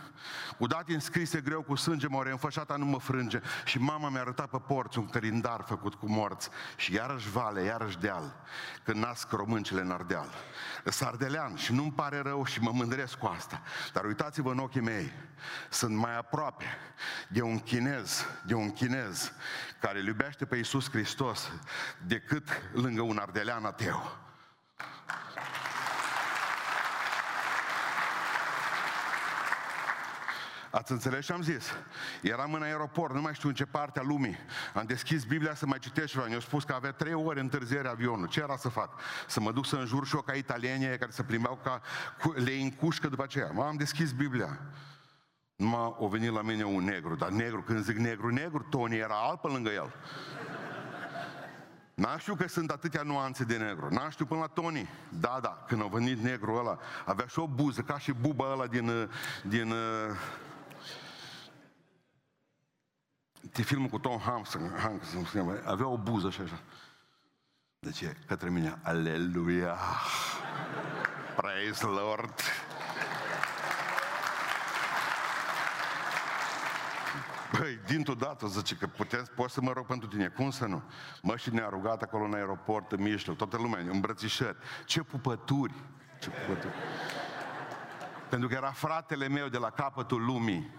Cu 0.57 0.67
date 0.67 0.93
înscrise 0.93 1.41
greu 1.41 1.61
cu 1.61 1.75
sânge, 1.75 2.07
m-au 2.07 2.21
reînfășat, 2.21 2.77
nu 2.77 2.85
mă 2.85 2.99
frânge. 2.99 3.39
Și 3.65 3.79
mama 3.79 4.09
mi-a 4.09 4.21
arătat 4.21 4.49
pe 4.49 4.57
porți 4.57 4.97
un 4.97 5.07
călindar 5.07 5.63
făcut 5.67 5.93
cu 5.95 6.09
morți. 6.09 6.49
Și 6.75 6.93
iarăși 6.93 7.29
vale, 7.29 7.61
iarăși 7.61 7.97
deal, 7.97 8.35
când 8.83 9.03
nasc 9.03 9.31
româncele 9.31 9.81
în 9.81 9.91
ardeal. 9.91 10.29
Sardelean 10.85 11.55
și 11.55 11.73
nu-mi 11.73 11.91
pare 11.91 12.19
rău 12.19 12.45
și 12.45 12.61
mă 12.61 12.71
mândresc 12.73 13.17
cu 13.17 13.25
asta. 13.25 13.61
Dar 13.93 14.05
uitați-vă 14.05 14.51
în 14.51 14.59
ochii 14.59 14.81
mei, 14.81 15.11
sunt 15.69 15.95
mai 15.95 16.17
aproape 16.17 16.65
de 17.29 17.41
un 17.41 17.59
chinez 17.59 18.14
de 18.45 18.54
un 18.54 18.71
chinez 18.71 19.34
care 19.80 19.99
îl 19.99 20.06
iubește 20.06 20.45
pe 20.45 20.56
Iisus 20.56 20.89
Hristos 20.89 21.51
decât 22.08 22.62
lângă 22.73 23.01
un 23.01 23.17
ardelean 23.17 23.65
ateu. 23.65 24.25
Ați 30.75 30.91
înțeles 30.91 31.25
ce 31.25 31.34
am 31.34 31.41
zis? 31.41 31.73
Eram 32.21 32.54
în 32.54 32.62
aeroport, 32.62 33.13
nu 33.13 33.21
mai 33.21 33.34
știu 33.34 33.49
în 33.49 33.56
ce 33.56 33.65
parte 33.65 33.99
a 33.99 34.04
lumii. 34.04 34.38
Am 34.73 34.86
deschis 34.86 35.23
Biblia 35.23 35.56
să 35.56 35.65
mai 35.65 35.80
citești 35.80 36.12
ceva. 36.12 36.25
Mi-au 36.25 36.39
spus 36.39 36.63
că 36.63 36.73
avea 36.73 36.91
trei 36.91 37.13
ore 37.13 37.39
întârziere 37.39 37.88
avionul. 37.88 38.28
Ce 38.28 38.39
era 38.39 38.58
să 38.58 38.69
fac? 38.69 38.99
Să 39.28 39.39
mă 39.39 39.51
duc 39.51 39.65
să 39.65 39.75
înjur 39.75 40.08
și 40.08 40.15
eu 40.15 40.21
ca 40.21 40.34
italienii 40.34 40.97
care 40.97 41.12
se 41.12 41.23
plimbeau 41.23 41.60
ca 41.63 41.82
le 42.36 42.51
încușcă 42.51 43.08
după 43.08 43.23
aceea. 43.23 43.51
M-am 43.51 43.75
deschis 43.75 44.12
Biblia. 44.12 44.60
Numai 45.55 45.95
o 45.97 46.07
venit 46.07 46.31
la 46.31 46.41
mine 46.41 46.63
un 46.63 46.83
negru, 46.83 47.15
dar 47.15 47.29
negru, 47.29 47.61
când 47.61 47.83
zic 47.83 47.97
negru, 47.97 48.29
negru, 48.29 48.65
Tony 48.69 48.95
era 48.95 49.15
alb 49.15 49.39
pe 49.39 49.47
lângă 49.47 49.69
el. 49.69 49.93
N-am 51.93 52.17
știu 52.17 52.35
că 52.35 52.47
sunt 52.47 52.69
atâtea 52.69 53.01
nuanțe 53.01 53.43
de 53.43 53.57
negru. 53.57 53.87
N-am 53.89 54.09
știu 54.09 54.25
până 54.25 54.39
la 54.39 54.47
Tony. 54.47 54.89
Da, 55.09 55.39
da, 55.41 55.63
când 55.67 55.81
a 55.81 55.87
venit 55.87 56.19
negru 56.19 56.55
ăla, 56.55 56.79
avea 57.05 57.25
și 57.25 57.39
o 57.39 57.47
buză, 57.47 57.81
ca 57.81 57.97
și 57.99 58.11
buba 58.11 58.51
ăla 58.51 58.67
din... 58.67 59.09
din 59.43 59.73
de 63.53 63.61
filmul 63.61 63.89
cu 63.89 63.99
Tom 63.99 64.19
Hanks, 64.19 64.57
Hanks 64.77 65.07
avea 65.65 65.87
o 65.87 65.97
buză 65.97 66.29
și 66.29 66.41
așa. 66.41 66.59
De 67.79 67.91
ce? 67.91 68.17
Către 68.27 68.49
mine, 68.49 68.79
aleluia! 68.83 69.77
Praise 71.35 71.85
Lord! 71.85 72.41
Băi, 77.51 77.79
dintr-o 77.86 78.13
dată 78.13 78.47
zice 78.47 78.75
că 78.75 78.88
puteți, 78.88 79.31
poți 79.31 79.53
să 79.53 79.62
mă 79.62 79.71
rog 79.71 79.86
pentru 79.86 80.08
tine. 80.08 80.27
Cum 80.27 80.51
să 80.51 80.65
nu? 80.65 80.84
Mă, 81.21 81.38
și 81.38 81.53
ne-a 81.53 81.69
rugat 81.69 82.01
acolo 82.01 82.23
în 82.23 82.34
aeroport, 82.34 82.91
în 82.91 83.01
mijloc, 83.01 83.38
toată 83.38 83.58
lumea, 83.58 83.79
îmbrățișări. 83.79 84.58
Ce 84.86 85.01
pupături! 85.01 85.73
Ce 86.19 86.29
pupături! 86.29 86.73
Pentru 88.29 88.47
că 88.47 88.53
era 88.53 88.71
fratele 88.71 89.27
meu 89.27 89.47
de 89.47 89.58
la 89.58 89.69
capătul 89.69 90.25
lumii. 90.25 90.71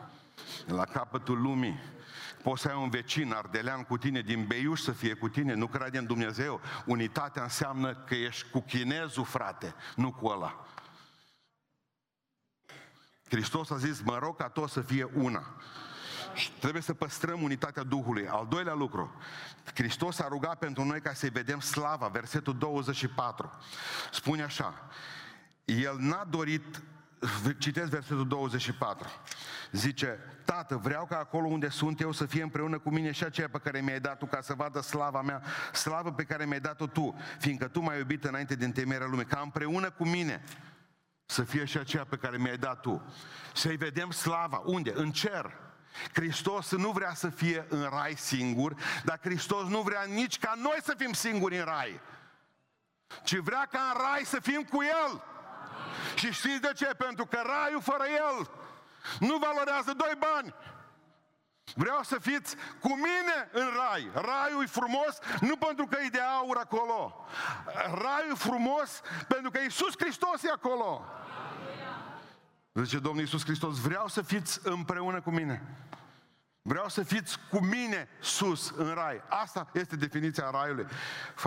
De 0.67 0.73
la 0.73 0.85
capătul 0.85 1.41
lumii. 1.41 1.81
Poți 2.43 2.63
să 2.63 2.69
ai 2.69 2.77
un 2.77 2.91
vecin 2.91 3.33
ardelean 3.33 3.83
cu 3.83 3.99
tine 3.99 4.21
din 4.21 4.47
Beiuș 4.47 4.81
să 4.81 4.93
fie 4.93 5.15
cu 5.15 5.29
tine, 5.29 5.55
nu 5.55 5.67
crede 5.67 5.99
în 5.99 6.07
Dumnezeu. 6.07 6.61
Unitatea 6.85 7.43
înseamnă 7.43 7.95
că 7.95 8.15
ești 8.15 8.51
cu 8.51 8.61
chinezul, 8.61 9.25
frate, 9.25 9.75
nu 9.97 10.13
cu 10.13 10.27
ăla. 10.27 10.67
Hristos 13.29 13.71
a 13.71 13.77
zis, 13.77 14.01
mă 14.01 14.19
rog 14.19 14.37
ca 14.37 14.49
toți 14.49 14.73
să 14.73 14.81
fie 14.81 15.05
una. 15.15 15.55
Și 16.37 16.51
trebuie 16.51 16.83
să 16.83 16.95
păstrăm 16.95 17.43
unitatea 17.43 17.83
Duhului. 17.83 18.29
Al 18.29 18.47
doilea 18.49 18.75
lucru, 18.75 19.15
Hristos 19.75 20.19
a 20.19 20.29
rugat 20.29 20.59
pentru 20.59 20.85
noi 20.85 21.01
ca 21.01 21.13
să-i 21.13 21.29
vedem 21.29 21.61
slava, 21.61 22.07
versetul 22.07 22.59
24. 22.59 23.51
Spune 24.13 24.43
așa, 24.43 24.89
El 25.65 25.97
n-a 25.99 26.25
dorit, 26.31 26.83
citesc 27.59 27.91
versetul 27.91 28.29
24, 28.29 29.09
zice, 29.73 30.19
Tată, 30.45 30.77
vreau 30.77 31.07
ca 31.07 31.19
acolo 31.19 31.47
unde 31.47 31.69
sunt 31.69 32.01
eu 32.01 32.13
să 32.13 32.27
fie 32.27 32.43
împreună 32.43 32.79
cu 32.79 32.91
mine 32.91 33.13
și 33.13 33.25
aceea 33.25 33.49
pe 33.49 33.59
care 33.59 33.81
mi-ai 33.81 34.01
dat 34.01 34.19
tu 34.19 34.27
ca 34.27 34.41
să 34.41 34.55
vadă 34.55 34.81
slava 34.81 35.23
mea, 35.23 35.43
slavă 35.73 36.13
pe 36.13 36.25
care 36.25 36.45
mi-ai 36.45 36.61
dat-o 36.61 36.87
tu, 36.87 37.17
fiindcă 37.39 37.69
tu 37.69 37.81
m-ai 37.81 37.99
iubit 37.99 38.25
înainte 38.25 38.55
din 38.55 38.73
temerea 38.73 39.07
lumii, 39.07 39.25
ca 39.25 39.41
împreună 39.43 39.91
cu 39.91 40.05
mine 40.09 40.43
să 41.25 41.43
fie 41.43 41.65
și 41.65 41.79
aceea 41.79 42.05
pe 42.05 42.17
care 42.17 42.37
mi-ai 42.37 42.59
dat 42.59 42.81
tu. 42.81 43.03
Să-i 43.55 43.77
vedem 43.77 44.11
slava. 44.11 44.63
Unde? 44.65 44.93
În 44.95 45.11
cer. 45.11 45.66
Hristos 46.13 46.71
nu 46.71 46.91
vrea 46.91 47.15
să 47.15 47.29
fie 47.29 47.67
în 47.69 47.89
rai 47.91 48.15
singur, 48.17 48.75
dar 49.05 49.19
Hristos 49.23 49.67
nu 49.69 49.81
vrea 49.81 50.03
nici 50.03 50.39
ca 50.39 50.55
noi 50.57 50.79
să 50.83 50.95
fim 50.99 51.13
singuri 51.13 51.59
în 51.59 51.65
rai. 51.65 52.01
Ci 53.25 53.37
vrea 53.37 53.69
ca 53.71 53.93
în 53.95 54.01
rai 54.01 54.23
să 54.25 54.41
fim 54.41 54.63
cu 54.63 54.83
El. 54.83 55.23
Și 56.15 56.33
știți 56.33 56.61
de 56.61 56.73
ce? 56.77 56.87
Pentru 56.87 57.27
că 57.27 57.43
raiul 57.45 57.83
fără 57.83 58.05
El 58.05 58.51
nu 59.19 59.37
valorează 59.37 59.93
doi 59.93 60.13
bani. 60.19 60.55
Vreau 61.75 62.03
să 62.03 62.19
fiți 62.21 62.57
cu 62.81 62.95
mine 62.95 63.49
în 63.53 63.69
rai. 63.77 64.11
Raiul 64.15 64.63
e 64.63 64.67
frumos 64.67 65.19
nu 65.41 65.57
pentru 65.57 65.87
că 65.87 65.99
e 66.05 66.09
de 66.09 66.21
aur 66.21 66.57
acolo. 66.57 67.27
Raiul 67.75 68.31
e 68.31 68.35
frumos 68.35 69.01
pentru 69.29 69.51
că 69.51 69.59
Iisus 69.59 69.95
Hristos 69.99 70.43
e 70.43 70.51
acolo. 70.51 71.05
Zice 72.83 72.99
Domnul 72.99 73.21
Iisus 73.21 73.45
Hristos, 73.45 73.79
vreau 73.79 74.09
să 74.09 74.23
fiți 74.23 74.61
împreună 74.63 75.21
cu 75.21 75.31
mine. 75.31 75.63
Vreau 76.63 76.89
să 76.89 77.03
fiți 77.03 77.39
cu 77.51 77.59
mine 77.59 78.09
sus, 78.21 78.73
în 78.77 78.93
rai. 78.95 79.23
Asta 79.29 79.71
este 79.73 79.97
definiția 79.97 80.51
raiului. 80.51 80.87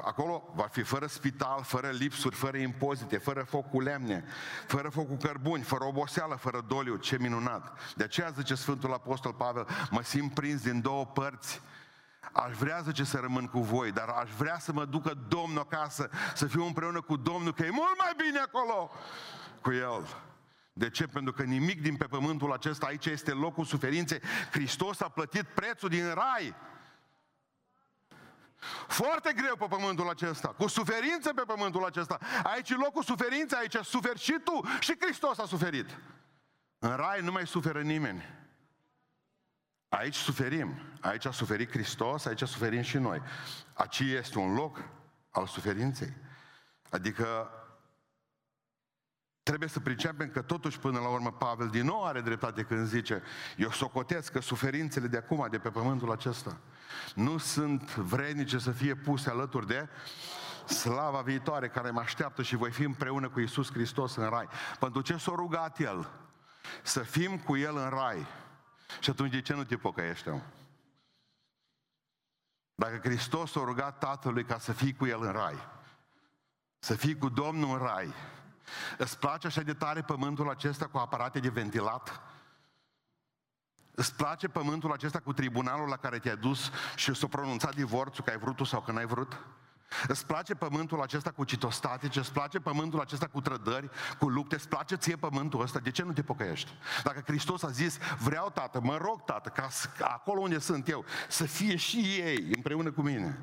Acolo 0.03 0.53
va 0.55 0.67
fi 0.71 0.81
fără 0.81 1.05
spital, 1.05 1.63
fără 1.63 1.87
lipsuri, 1.87 2.35
fără 2.35 2.57
impozite, 2.57 3.17
fără 3.17 3.43
foc 3.43 3.69
cu 3.69 3.81
lemne, 3.81 4.23
fără 4.67 4.89
foc 4.89 5.07
cu 5.07 5.15
cărbuni, 5.15 5.63
fără 5.63 5.83
oboseală, 5.83 6.35
fără 6.35 6.65
doliu. 6.67 6.95
Ce 6.95 7.17
minunat! 7.19 7.93
De 7.95 8.03
aceea 8.03 8.29
zice 8.29 8.55
Sfântul 8.55 8.93
Apostol 8.93 9.33
Pavel, 9.33 9.67
mă 9.89 10.01
simt 10.01 10.33
prins 10.33 10.61
din 10.61 10.81
două 10.81 11.05
părți. 11.05 11.61
Aș 12.31 12.53
vrea, 12.53 12.79
zice, 12.79 13.03
să 13.03 13.17
rămân 13.17 13.45
cu 13.45 13.59
voi, 13.59 13.91
dar 13.91 14.07
aș 14.07 14.29
vrea 14.37 14.59
să 14.59 14.71
mă 14.71 14.85
ducă 14.85 15.13
Domnul 15.27 15.67
acasă, 15.69 16.09
să 16.35 16.45
fiu 16.45 16.65
împreună 16.65 17.01
cu 17.01 17.15
Domnul, 17.15 17.53
că 17.53 17.63
e 17.63 17.69
mult 17.69 17.97
mai 17.97 18.13
bine 18.17 18.39
acolo 18.39 18.91
cu 19.61 19.71
El. 19.71 20.07
De 20.79 20.89
ce? 20.89 21.05
Pentru 21.05 21.33
că 21.33 21.43
nimic 21.43 21.81
din 21.81 21.95
pe 21.95 22.05
pământul 22.05 22.51
acesta, 22.51 22.85
aici 22.85 23.05
este 23.05 23.31
locul 23.31 23.65
suferinței. 23.65 24.21
Hristos 24.51 24.99
a 24.99 25.09
plătit 25.09 25.43
prețul 25.43 25.89
din 25.89 26.13
rai. 26.13 26.55
Foarte 28.87 29.33
greu 29.33 29.55
pe 29.55 29.65
pământul 29.69 30.09
acesta, 30.09 30.47
cu 30.47 30.67
suferință 30.67 31.33
pe 31.33 31.43
pământul 31.47 31.85
acesta. 31.85 32.19
Aici 32.43 32.69
e 32.69 32.75
locul 32.75 33.03
suferinței, 33.03 33.59
aici 33.59 33.85
suferi 33.85 34.19
și 34.19 34.39
tu 34.43 34.61
și 34.79 34.95
Hristos 34.99 35.37
a 35.37 35.45
suferit. 35.45 35.97
În 36.79 36.95
rai 36.95 37.21
nu 37.21 37.31
mai 37.31 37.47
suferă 37.47 37.81
nimeni. 37.81 38.23
Aici 39.89 40.15
suferim. 40.15 40.81
Aici 41.01 41.25
a 41.25 41.31
suferit 41.31 41.69
Hristos, 41.69 42.25
aici 42.25 42.41
suferim 42.41 42.81
și 42.81 42.97
noi. 42.97 43.21
Aici 43.73 43.99
este 43.99 44.37
un 44.37 44.53
loc 44.53 44.83
al 45.29 45.47
suferinței. 45.47 46.13
Adică 46.89 47.53
Trebuie 49.49 49.69
să 49.69 49.79
pricepem 49.79 50.29
că 50.29 50.41
totuși 50.41 50.79
până 50.79 50.99
la 50.99 51.07
urmă 51.07 51.31
Pavel 51.31 51.67
din 51.67 51.85
nou 51.85 52.05
are 52.05 52.21
dreptate 52.21 52.63
când 52.63 52.87
zice 52.87 53.23
eu 53.57 53.71
socotesc 53.71 54.31
că 54.31 54.41
suferințele 54.41 55.07
de 55.07 55.17
acum, 55.17 55.47
de 55.49 55.59
pe 55.59 55.69
pământul 55.69 56.11
acesta, 56.11 56.57
nu 57.15 57.37
sunt 57.37 57.95
vrednice 57.95 58.57
să 58.57 58.71
fie 58.71 58.95
puse 58.95 59.29
alături 59.29 59.67
de 59.67 59.87
slava 60.65 61.21
viitoare 61.21 61.69
care 61.69 61.89
mă 61.89 61.99
așteaptă 61.99 62.41
și 62.41 62.55
voi 62.55 62.71
fi 62.71 62.83
împreună 62.83 63.29
cu 63.29 63.39
Isus 63.39 63.71
Hristos 63.71 64.15
în 64.15 64.29
rai. 64.29 64.47
Pentru 64.79 65.01
ce 65.01 65.17
s-a 65.17 65.31
rugat 65.35 65.79
El? 65.79 66.09
Să 66.83 66.99
fim 66.99 67.37
cu 67.37 67.57
El 67.57 67.77
în 67.77 67.89
rai. 67.89 68.25
Și 68.99 69.09
atunci 69.09 69.31
de 69.31 69.41
ce 69.41 69.53
nu 69.53 69.63
te 69.63 69.75
pocăiești? 69.75 70.29
Dacă 72.75 72.99
Hristos 73.03 73.55
a 73.55 73.61
rugat 73.63 73.97
Tatălui 73.97 74.43
ca 74.45 74.59
să 74.59 74.71
fii 74.71 74.93
cu 74.93 75.05
El 75.05 75.21
în 75.21 75.31
rai, 75.31 75.67
să 76.79 76.95
fii 76.95 77.17
cu 77.17 77.29
Domnul 77.29 77.79
în 77.79 77.85
rai, 77.85 78.13
Îți 78.97 79.19
place 79.19 79.47
așa 79.47 79.61
de 79.61 79.73
tare 79.73 80.01
pământul 80.01 80.49
acesta 80.49 80.85
cu 80.85 80.97
aparate 80.97 81.39
de 81.39 81.49
ventilat? 81.49 82.21
Îți 83.95 84.15
place 84.15 84.47
pământul 84.47 84.91
acesta 84.91 85.19
cu 85.19 85.33
tribunalul 85.33 85.87
la 85.87 85.97
care 85.97 86.19
te-ai 86.19 86.37
dus 86.37 86.71
și 86.95 87.13
s-a 87.13 87.27
pronunțat 87.27 87.75
divorțul 87.75 88.23
că 88.23 88.29
ai 88.29 88.37
vrut 88.37 88.55
tu 88.55 88.63
sau 88.63 88.81
că 88.81 88.91
n-ai 88.91 89.05
vrut? 89.05 89.39
Îți 90.07 90.25
place 90.25 90.55
pământul 90.55 91.01
acesta 91.01 91.31
cu 91.31 91.43
citostatice, 91.43 92.19
îți 92.19 92.31
place 92.31 92.59
pământul 92.59 92.99
acesta 92.99 93.27
cu 93.27 93.41
trădări, 93.41 93.89
cu 94.19 94.29
lupte, 94.29 94.55
îți 94.55 94.67
place 94.67 94.95
ție 94.95 95.15
pământul 95.15 95.61
ăsta, 95.61 95.79
de 95.79 95.91
ce 95.91 96.03
nu 96.03 96.13
te 96.13 96.21
pocăiești? 96.21 96.71
Dacă 97.03 97.21
Hristos 97.25 97.63
a 97.63 97.69
zis, 97.69 97.97
vreau 98.19 98.49
tată, 98.49 98.79
mă 98.83 98.97
rog 98.97 99.23
tată, 99.23 99.49
ca 99.49 99.69
acolo 100.05 100.41
unde 100.41 100.59
sunt 100.59 100.89
eu, 100.89 101.05
să 101.27 101.43
fie 101.43 101.75
și 101.75 101.97
ei 101.97 102.51
împreună 102.55 102.91
cu 102.91 103.01
mine. 103.01 103.39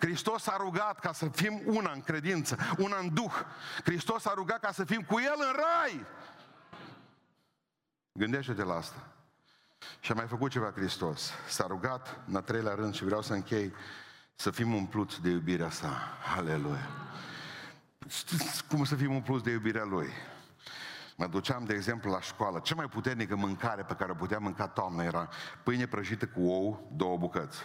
Hristos 0.00 0.46
a 0.46 0.56
rugat 0.58 0.98
ca 0.98 1.12
să 1.12 1.28
fim 1.28 1.62
una 1.64 1.90
în 1.92 2.00
credință, 2.00 2.56
una 2.78 2.98
în 2.98 3.14
duh. 3.14 3.32
Hristos 3.84 4.26
a 4.26 4.32
rugat 4.34 4.60
ca 4.60 4.72
să 4.72 4.84
fim 4.84 5.02
cu 5.02 5.18
El 5.18 5.34
în 5.36 5.52
rai. 5.56 6.06
Gândește-te 8.12 8.62
la 8.62 8.74
asta. 8.74 9.06
Și 10.00 10.12
a 10.12 10.14
mai 10.14 10.26
făcut 10.26 10.50
ceva 10.50 10.72
Hristos. 10.74 11.32
S-a 11.48 11.66
rugat, 11.66 12.20
în 12.26 12.36
a 12.36 12.40
treilea 12.40 12.74
rând, 12.74 12.94
și 12.94 13.04
vreau 13.04 13.22
să 13.22 13.32
închei, 13.32 13.72
să 14.34 14.50
fim 14.50 14.74
umpluți 14.74 15.22
de 15.22 15.28
iubirea 15.28 15.70
sa. 15.70 16.18
Aleluia! 16.36 16.88
Știți 18.08 18.64
cum 18.66 18.84
să 18.84 18.94
fim 18.94 19.14
umpluți 19.14 19.44
de 19.44 19.50
iubirea 19.50 19.84
Lui? 19.84 20.08
Mă 21.16 21.26
duceam, 21.26 21.64
de 21.64 21.74
exemplu, 21.74 22.10
la 22.10 22.20
școală. 22.20 22.58
Cea 22.58 22.74
mai 22.74 22.86
puternică 22.86 23.36
mâncare 23.36 23.82
pe 23.82 23.94
care 23.94 24.10
o 24.10 24.14
puteam 24.14 24.42
mânca 24.42 24.68
toamna 24.68 25.04
era 25.04 25.28
pâine 25.62 25.86
prăjită 25.86 26.26
cu 26.26 26.40
ou, 26.40 26.92
două 26.96 27.16
bucăți, 27.16 27.58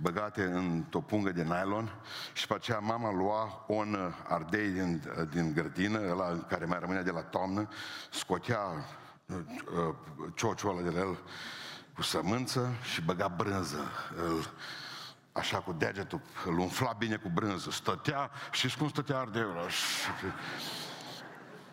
băgate 0.00 0.42
în 0.42 0.84
o 0.92 1.00
pungă 1.00 1.30
de 1.30 1.42
nylon 1.42 1.92
și 2.32 2.46
pe 2.46 2.54
aceea 2.54 2.78
mama 2.78 3.12
lua 3.12 3.64
un 3.66 4.12
ardei 4.28 4.68
din, 4.68 5.02
din 5.30 5.52
grădină, 5.52 6.10
ăla 6.10 6.38
care 6.48 6.64
mai 6.64 6.78
rămânea 6.78 7.02
de 7.02 7.10
la 7.10 7.22
toamnă, 7.22 7.68
scotea 8.10 8.58
uh, 9.26 9.36
uh, 9.36 9.94
ciociul 10.34 10.70
ăla 10.70 10.90
de 10.90 10.90
la 10.90 10.98
el 10.98 11.18
cu 11.94 12.02
sămânță 12.02 12.72
și 12.92 13.02
băga 13.02 13.28
brânză. 13.28 13.90
Îl, 14.16 14.52
așa 15.32 15.58
cu 15.58 15.72
degetul, 15.72 16.20
îl 16.46 16.58
umfla 16.58 16.92
bine 16.98 17.16
cu 17.16 17.28
brânză, 17.28 17.70
stătea, 17.70 18.30
și 18.50 18.76
cum 18.76 18.88
stătea 18.88 19.18
ardeiul 19.18 19.50
ăla? 19.50 19.66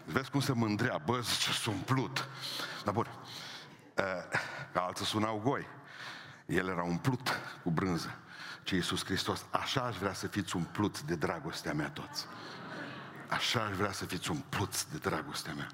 Vezi 0.05 0.29
cum 0.29 0.39
se 0.39 0.53
mândrea, 0.53 1.01
bă, 1.05 1.19
zice, 1.19 1.51
sunt 1.51 1.75
umplut. 1.75 2.29
Dar 2.83 2.93
bun, 2.93 3.07
ca 4.73 4.81
alții 4.81 5.05
sunau 5.05 5.41
goi. 5.43 5.67
El 6.47 6.67
era 6.67 6.83
umplut 6.83 7.39
cu 7.63 7.71
brânză. 7.71 8.15
Ce 8.63 8.75
Iisus 8.75 9.05
Hristos, 9.05 9.45
așa 9.49 9.81
aș 9.81 9.97
vrea 9.97 10.13
să 10.13 10.27
fiți 10.27 10.55
umpluți 10.55 11.05
de 11.05 11.15
dragostea 11.15 11.73
mea 11.73 11.89
toți. 11.89 12.25
Așa 13.29 13.63
aș 13.63 13.75
vrea 13.75 13.91
să 13.91 14.05
fiți 14.05 14.31
umpluți 14.31 14.91
de 14.91 14.97
dragostea 14.97 15.53
mea. 15.53 15.67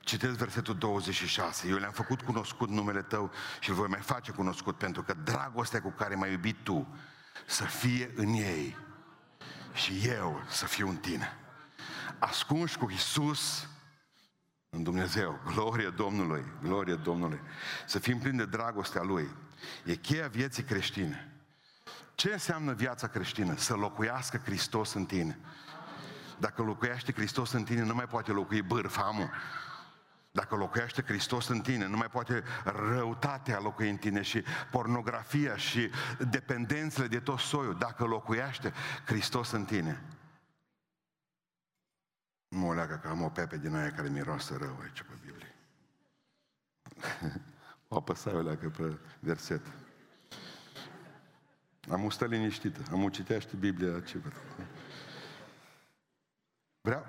Citesc 0.00 0.36
versetul 0.36 0.74
26. 0.74 1.68
Eu 1.68 1.76
le-am 1.76 1.92
făcut 1.92 2.20
cunoscut 2.20 2.68
numele 2.68 3.02
tău 3.02 3.30
și 3.60 3.70
îl 3.70 3.74
voi 3.74 3.88
mai 3.88 4.00
face 4.00 4.32
cunoscut 4.32 4.78
pentru 4.78 5.02
că 5.02 5.14
dragostea 5.24 5.82
cu 5.82 5.90
care 5.90 6.14
m-ai 6.14 6.30
iubit 6.30 6.56
tu 6.62 6.86
să 7.46 7.64
fie 7.64 8.12
în 8.14 8.32
ei 8.32 8.76
și 9.72 10.08
eu 10.08 10.42
să 10.48 10.66
fiu 10.66 10.88
în 10.88 10.96
tine. 10.96 11.36
Ascunși 12.18 12.78
cu 12.78 12.90
Isus 12.90 13.68
în 14.70 14.82
Dumnezeu. 14.82 15.40
Glorie 15.44 15.88
Domnului, 15.88 16.44
glorie 16.62 16.94
Domnului. 16.94 17.40
Să 17.86 17.98
fim 17.98 18.18
plini 18.18 18.36
de 18.36 18.46
dragostea 18.46 19.02
Lui. 19.02 19.28
E 19.84 19.94
cheia 19.94 20.28
vieții 20.28 20.62
creștine. 20.62 21.32
Ce 22.14 22.32
înseamnă 22.32 22.72
viața 22.72 23.06
creștină? 23.06 23.56
Să 23.56 23.74
locuiască 23.74 24.36
Hristos 24.36 24.92
în 24.92 25.06
tine. 25.06 25.38
Dacă 26.38 26.62
locuiește 26.62 27.12
Hristos 27.12 27.52
în 27.52 27.64
tine, 27.64 27.82
nu 27.82 27.94
mai 27.94 28.06
poate 28.06 28.32
locui 28.32 28.62
bârfamul. 28.62 29.30
Dacă 30.30 30.54
locuiește 30.54 31.02
Hristos 31.02 31.48
în 31.48 31.60
tine, 31.60 31.86
nu 31.86 31.96
mai 31.96 32.08
poate 32.08 32.42
răutatea 32.64 33.60
locui 33.60 33.90
în 33.90 33.96
tine 33.96 34.22
și 34.22 34.44
pornografia 34.70 35.56
și 35.56 35.90
dependențele 36.18 37.06
de 37.06 37.20
tot 37.20 37.38
soiul. 37.38 37.78
Dacă 37.78 38.04
locuiește 38.04 38.72
Hristos 39.04 39.50
în 39.50 39.64
tine. 39.64 40.02
Nu 42.48 42.68
o 42.68 42.72
leagă 42.72 43.00
că 43.02 43.08
am 43.08 43.22
o 43.22 43.28
pepe 43.28 43.58
din 43.58 43.74
aia 43.74 43.92
care 43.92 44.08
miroase 44.08 44.56
rău 44.56 44.78
aici 44.82 45.02
pe 45.02 45.12
Biblie. 45.20 45.54
o 47.92 47.96
apăsai 47.96 48.34
o 48.34 48.40
leagă 48.40 48.68
pe 48.68 48.98
verset. 49.20 49.60
Am 51.90 52.10
stă 52.10 52.24
liniștită, 52.24 52.80
am 52.92 53.08
citește 53.08 53.56
Biblia 53.56 54.00
ce 54.00 54.20
Vreau, 56.80 57.06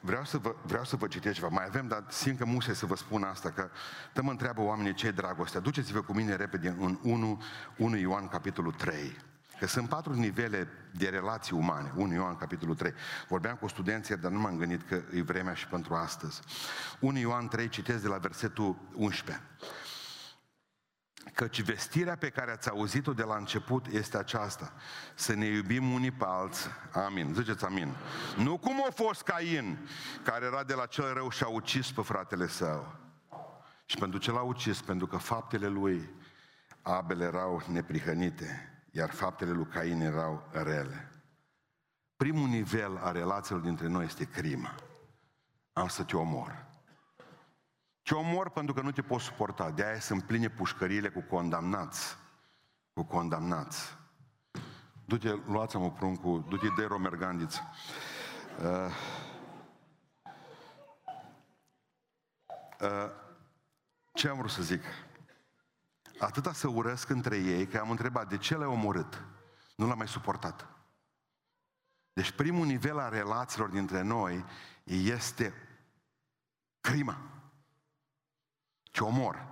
vreau 0.00 0.24
să, 0.24 0.38
vă, 0.38 0.54
vreau 0.62 0.84
să 0.84 0.96
vă 0.96 1.06
citesc 1.06 1.34
ceva. 1.34 1.48
Mai 1.48 1.64
avem, 1.66 1.88
dar 1.88 2.04
simt 2.08 2.38
că 2.38 2.44
musai 2.44 2.74
să 2.74 2.86
vă 2.86 2.96
spun 2.96 3.22
asta, 3.22 3.50
că 3.50 3.70
te 4.12 4.20
mă 4.20 4.30
întreabă 4.30 4.62
oamenii 4.62 4.94
ce 4.94 5.10
dragostea. 5.10 5.60
Duceți-vă 5.60 6.02
cu 6.02 6.12
mine 6.12 6.36
repede 6.36 6.68
în 6.68 6.98
1, 7.02 7.42
1 7.76 7.96
Ioan, 7.96 8.28
capitolul 8.28 8.72
3. 8.72 9.16
Că 9.58 9.66
sunt 9.66 9.88
patru 9.88 10.12
nivele 10.12 10.68
de 10.92 11.08
relații 11.08 11.56
umane. 11.56 11.92
1 11.96 12.12
Ioan, 12.12 12.36
capitolul 12.36 12.74
3. 12.74 12.92
Vorbeam 13.28 13.56
cu 13.56 13.68
studenții, 13.68 14.16
dar 14.16 14.30
nu 14.30 14.38
m-am 14.38 14.56
gândit 14.56 14.88
că 14.88 15.02
e 15.14 15.22
vremea 15.22 15.54
și 15.54 15.66
pentru 15.66 15.94
astăzi. 15.94 16.40
1 17.00 17.18
Ioan 17.18 17.48
3, 17.48 17.68
citesc 17.68 18.02
de 18.02 18.08
la 18.08 18.18
versetul 18.18 18.76
11. 18.94 19.44
Căci 21.34 21.62
vestirea 21.62 22.16
pe 22.16 22.28
care 22.28 22.50
ați 22.50 22.68
auzit-o 22.68 23.12
de 23.12 23.22
la 23.22 23.36
început 23.36 23.86
este 23.86 24.18
aceasta. 24.18 24.72
Să 25.14 25.34
ne 25.34 25.46
iubim 25.46 25.92
unii 25.92 26.10
pe 26.10 26.24
alții. 26.26 26.70
Amin. 26.92 27.34
Ziceți 27.34 27.64
amin. 27.64 27.94
Nu 28.36 28.58
cum 28.58 28.84
a 28.88 28.90
fost 28.94 29.22
Cain, 29.22 29.88
care 30.22 30.44
era 30.44 30.64
de 30.64 30.74
la 30.74 30.86
cel 30.86 31.12
rău 31.14 31.30
și 31.30 31.42
a 31.42 31.48
ucis 31.48 31.92
pe 31.92 32.02
fratele 32.02 32.46
său. 32.46 32.94
Și 33.84 33.96
pentru 33.96 34.18
ce 34.18 34.30
l-a 34.30 34.42
ucis? 34.42 34.80
Pentru 34.80 35.06
că 35.06 35.16
faptele 35.16 35.66
lui 35.66 36.10
Abel 36.82 37.20
erau 37.20 37.62
neprihănite, 37.72 38.82
iar 38.90 39.10
faptele 39.10 39.50
lui 39.50 39.66
Cain 39.66 40.00
erau 40.00 40.48
rele. 40.52 41.12
Primul 42.16 42.48
nivel 42.48 42.96
a 43.02 43.12
relațiilor 43.12 43.62
dintre 43.62 43.86
noi 43.86 44.04
este 44.04 44.24
crima. 44.24 44.74
Am 45.72 45.88
să 45.88 46.02
te 46.02 46.16
omor. 46.16 46.67
Te 48.08 48.14
omor 48.14 48.50
pentru 48.50 48.74
că 48.74 48.80
nu 48.80 48.90
te 48.90 49.02
poți 49.02 49.24
suporta. 49.24 49.70
De 49.70 49.84
aia 49.84 50.00
sunt 50.00 50.22
pline 50.22 50.48
pușcările 50.48 51.08
cu 51.08 51.20
condamnați. 51.20 52.16
Cu 52.92 53.02
condamnați. 53.02 53.96
Du-te, 55.04 55.30
luați-mă 55.46 55.90
pruncul, 55.90 56.44
du-te 56.48 56.68
de 56.76 56.84
romergandiță. 56.84 57.60
Uh, 58.62 58.92
uh, 62.80 63.10
ce 64.12 64.28
am 64.28 64.36
vrut 64.38 64.50
să 64.50 64.62
zic? 64.62 64.82
Atâta 66.18 66.52
să 66.52 66.68
urăsc 66.68 67.08
între 67.08 67.36
ei 67.36 67.66
că 67.66 67.78
am 67.78 67.90
întrebat 67.90 68.28
de 68.28 68.36
ce 68.36 68.56
le-ai 68.56 68.70
omorât. 68.70 69.24
Nu 69.76 69.86
l-am 69.86 69.98
mai 69.98 70.08
suportat. 70.08 70.66
Deci 72.12 72.30
primul 72.30 72.66
nivel 72.66 72.98
al 72.98 73.10
relațiilor 73.10 73.68
dintre 73.68 74.02
noi 74.02 74.44
este 74.84 75.54
crima 76.80 77.37
ce 78.98 79.04
omor. 79.04 79.46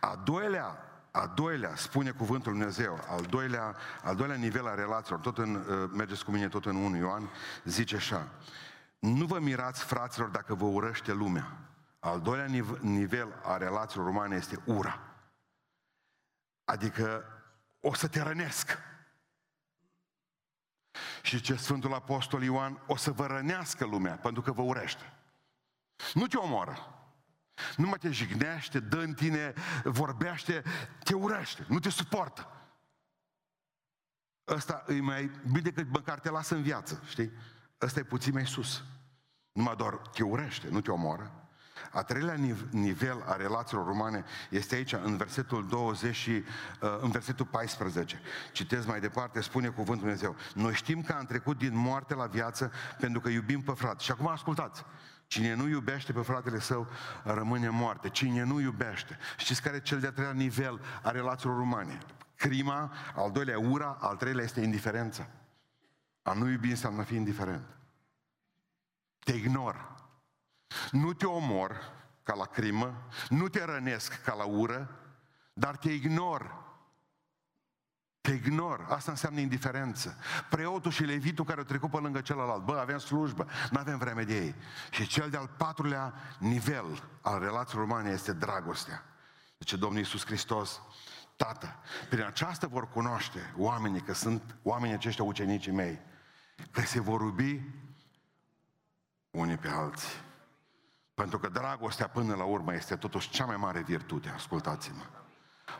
A 0.00 0.16
doilea, 0.16 0.78
a 1.10 1.26
doilea, 1.26 1.76
spune 1.76 2.10
cuvântul 2.10 2.52
Dumnezeu, 2.52 3.04
al 3.08 3.22
doilea, 3.22 3.76
al 4.02 4.16
doilea 4.16 4.36
nivel 4.36 4.66
a 4.66 4.74
relațiilor, 4.74 5.20
tot 5.20 5.38
în, 5.38 5.54
uh, 5.54 5.90
mergeți 5.92 6.24
cu 6.24 6.30
mine 6.30 6.48
tot 6.48 6.66
în 6.66 6.76
1 6.76 6.96
Ioan, 6.96 7.30
zice 7.64 7.96
așa, 7.96 8.28
nu 8.98 9.26
vă 9.26 9.38
mirați, 9.38 9.84
fraților, 9.84 10.28
dacă 10.28 10.54
vă 10.54 10.64
urăște 10.64 11.12
lumea. 11.12 11.56
Al 11.98 12.20
doilea 12.20 12.46
nivel 12.80 13.40
a 13.44 13.56
relațiilor 13.56 14.08
umane 14.08 14.36
este 14.36 14.58
ura. 14.64 15.00
Adică 16.64 17.24
o 17.80 17.94
să 17.94 18.08
te 18.08 18.22
rănesc. 18.22 18.78
Și 21.22 21.40
ce 21.40 21.54
Sfântul 21.54 21.94
Apostol 21.94 22.42
Ioan, 22.42 22.82
o 22.86 22.96
să 22.96 23.10
vă 23.10 23.26
rănească 23.26 23.84
lumea, 23.84 24.16
pentru 24.16 24.42
că 24.42 24.52
vă 24.52 24.62
urește. 24.62 25.12
Nu 26.14 26.26
te 26.26 26.36
omoară. 26.36 26.99
Nu 27.76 27.88
mai 27.88 27.98
te 27.98 28.10
jignește, 28.10 28.80
dă 28.80 28.96
în 28.96 29.14
tine, 29.14 29.52
vorbește, 29.84 30.62
te 31.04 31.14
urăște, 31.14 31.64
nu 31.68 31.78
te 31.78 31.90
suportă. 31.90 32.48
Ăsta 34.48 34.84
e 34.88 35.00
mai 35.00 35.30
bine 35.46 35.60
decât 35.60 35.90
măcar 35.90 36.18
te 36.18 36.30
lasă 36.30 36.54
în 36.54 36.62
viață, 36.62 37.02
știi? 37.08 37.32
Ăsta 37.80 38.00
e 38.00 38.02
puțin 38.02 38.32
mai 38.32 38.46
sus. 38.46 38.84
Numai 39.52 39.76
doar 39.76 39.96
te 39.96 40.22
urește, 40.22 40.68
nu 40.68 40.80
te 40.80 40.90
omoară. 40.90 41.40
A 41.90 42.02
treilea 42.02 42.36
nivel 42.70 43.22
a 43.26 43.36
relațiilor 43.36 43.86
umane 43.86 44.24
este 44.50 44.74
aici, 44.74 44.92
în 44.92 45.16
versetul 45.16 45.66
20 45.68 46.14
și 46.14 46.30
uh, 46.30 46.44
în 47.00 47.10
versetul 47.10 47.46
14. 47.46 48.20
Citez 48.52 48.86
mai 48.86 49.00
departe, 49.00 49.40
spune 49.40 49.68
cuvântul 49.68 49.98
Dumnezeu. 49.98 50.36
Noi 50.54 50.74
știm 50.74 51.02
că 51.02 51.12
am 51.12 51.24
trecut 51.24 51.58
din 51.58 51.76
moarte 51.76 52.14
la 52.14 52.26
viață 52.26 52.72
pentru 52.98 53.20
că 53.20 53.28
iubim 53.28 53.62
pe 53.62 53.72
frate. 53.72 54.02
Și 54.02 54.10
acum 54.10 54.28
ascultați. 54.28 54.84
Cine 55.30 55.54
nu 55.54 55.68
iubește 55.68 56.12
pe 56.12 56.22
fratele 56.22 56.60
său 56.60 56.86
rămâne 57.24 57.68
moarte. 57.68 58.08
Cine 58.08 58.42
nu 58.42 58.60
iubește. 58.60 59.18
Știți 59.36 59.62
care 59.62 59.76
e 59.76 59.80
cel 59.80 60.00
de-al 60.00 60.12
treilea 60.12 60.34
nivel 60.34 60.80
a 61.02 61.10
relațiilor 61.10 61.58
umane? 61.58 61.98
Crima, 62.34 62.92
al 63.14 63.30
doilea 63.30 63.58
ura, 63.58 63.96
al 64.00 64.16
treilea 64.16 64.44
este 64.44 64.60
indiferența. 64.60 65.26
A 66.22 66.32
nu 66.32 66.48
iubi 66.48 66.70
înseamnă 66.70 67.00
a 67.00 67.04
fi 67.04 67.14
indiferent. 67.14 67.66
Te 69.18 69.32
ignor. 69.32 69.94
Nu 70.90 71.12
te 71.12 71.26
omor, 71.26 71.92
ca 72.22 72.34
la 72.34 72.44
crimă, 72.44 73.06
nu 73.28 73.48
te 73.48 73.64
rănesc 73.64 74.22
ca 74.22 74.34
la 74.34 74.44
ură, 74.44 74.90
dar 75.52 75.76
te 75.76 75.90
ignor. 75.92 76.69
Te 78.20 78.32
ignor. 78.32 78.86
Asta 78.88 79.10
înseamnă 79.10 79.40
indiferență. 79.40 80.16
Preotul 80.50 80.90
și 80.90 81.02
levitul 81.02 81.44
care 81.44 81.58
au 81.58 81.64
trecut 81.64 81.90
pe 81.90 81.96
lângă 81.96 82.20
celălalt. 82.20 82.64
Bă, 82.64 82.78
avem 82.78 82.98
slujbă, 82.98 83.46
nu 83.70 83.78
avem 83.78 83.98
vreme 83.98 84.22
de 84.22 84.36
ei. 84.36 84.54
Și 84.90 85.06
cel 85.06 85.30
de-al 85.30 85.50
patrulea 85.56 86.14
nivel 86.38 87.08
al 87.20 87.40
relațiilor 87.40 87.84
umane 87.84 88.10
este 88.10 88.32
dragostea. 88.32 89.04
Deci 89.58 89.74
Domnul 89.74 89.98
Iisus 89.98 90.24
Hristos, 90.24 90.80
Tată, 91.36 91.76
prin 92.08 92.24
aceasta 92.24 92.66
vor 92.66 92.88
cunoaște 92.88 93.54
oamenii, 93.56 94.00
că 94.00 94.12
sunt 94.12 94.56
oamenii 94.62 94.94
aceștia 94.94 95.24
ucenicii 95.24 95.72
mei, 95.72 96.00
că 96.70 96.80
se 96.80 97.00
vor 97.00 97.20
iubi 97.20 97.60
unii 99.30 99.56
pe 99.56 99.68
alții. 99.68 100.20
Pentru 101.14 101.38
că 101.38 101.48
dragostea 101.48 102.08
până 102.08 102.34
la 102.34 102.44
urmă 102.44 102.74
este 102.74 102.96
totuși 102.96 103.30
cea 103.30 103.44
mai 103.44 103.56
mare 103.56 103.82
virtute, 103.82 104.28
ascultați-mă. 104.28 105.19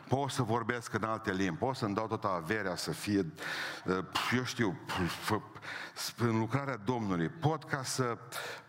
Pot 0.07 0.29
să 0.29 0.43
vorbesc 0.43 0.93
în 0.93 1.03
alte 1.03 1.31
limbi, 1.33 1.59
pot 1.59 1.75
să-mi 1.75 1.95
dau 1.95 2.07
toată 2.07 2.27
averea 2.27 2.75
să 2.75 2.91
fie, 2.91 3.33
uh, 3.85 4.05
eu 4.35 4.43
știu, 4.43 4.77
în 6.17 6.39
lucrarea 6.39 6.77
Domnului, 6.77 7.29
pot 7.29 7.63
ca 7.63 7.83
să, 7.83 8.17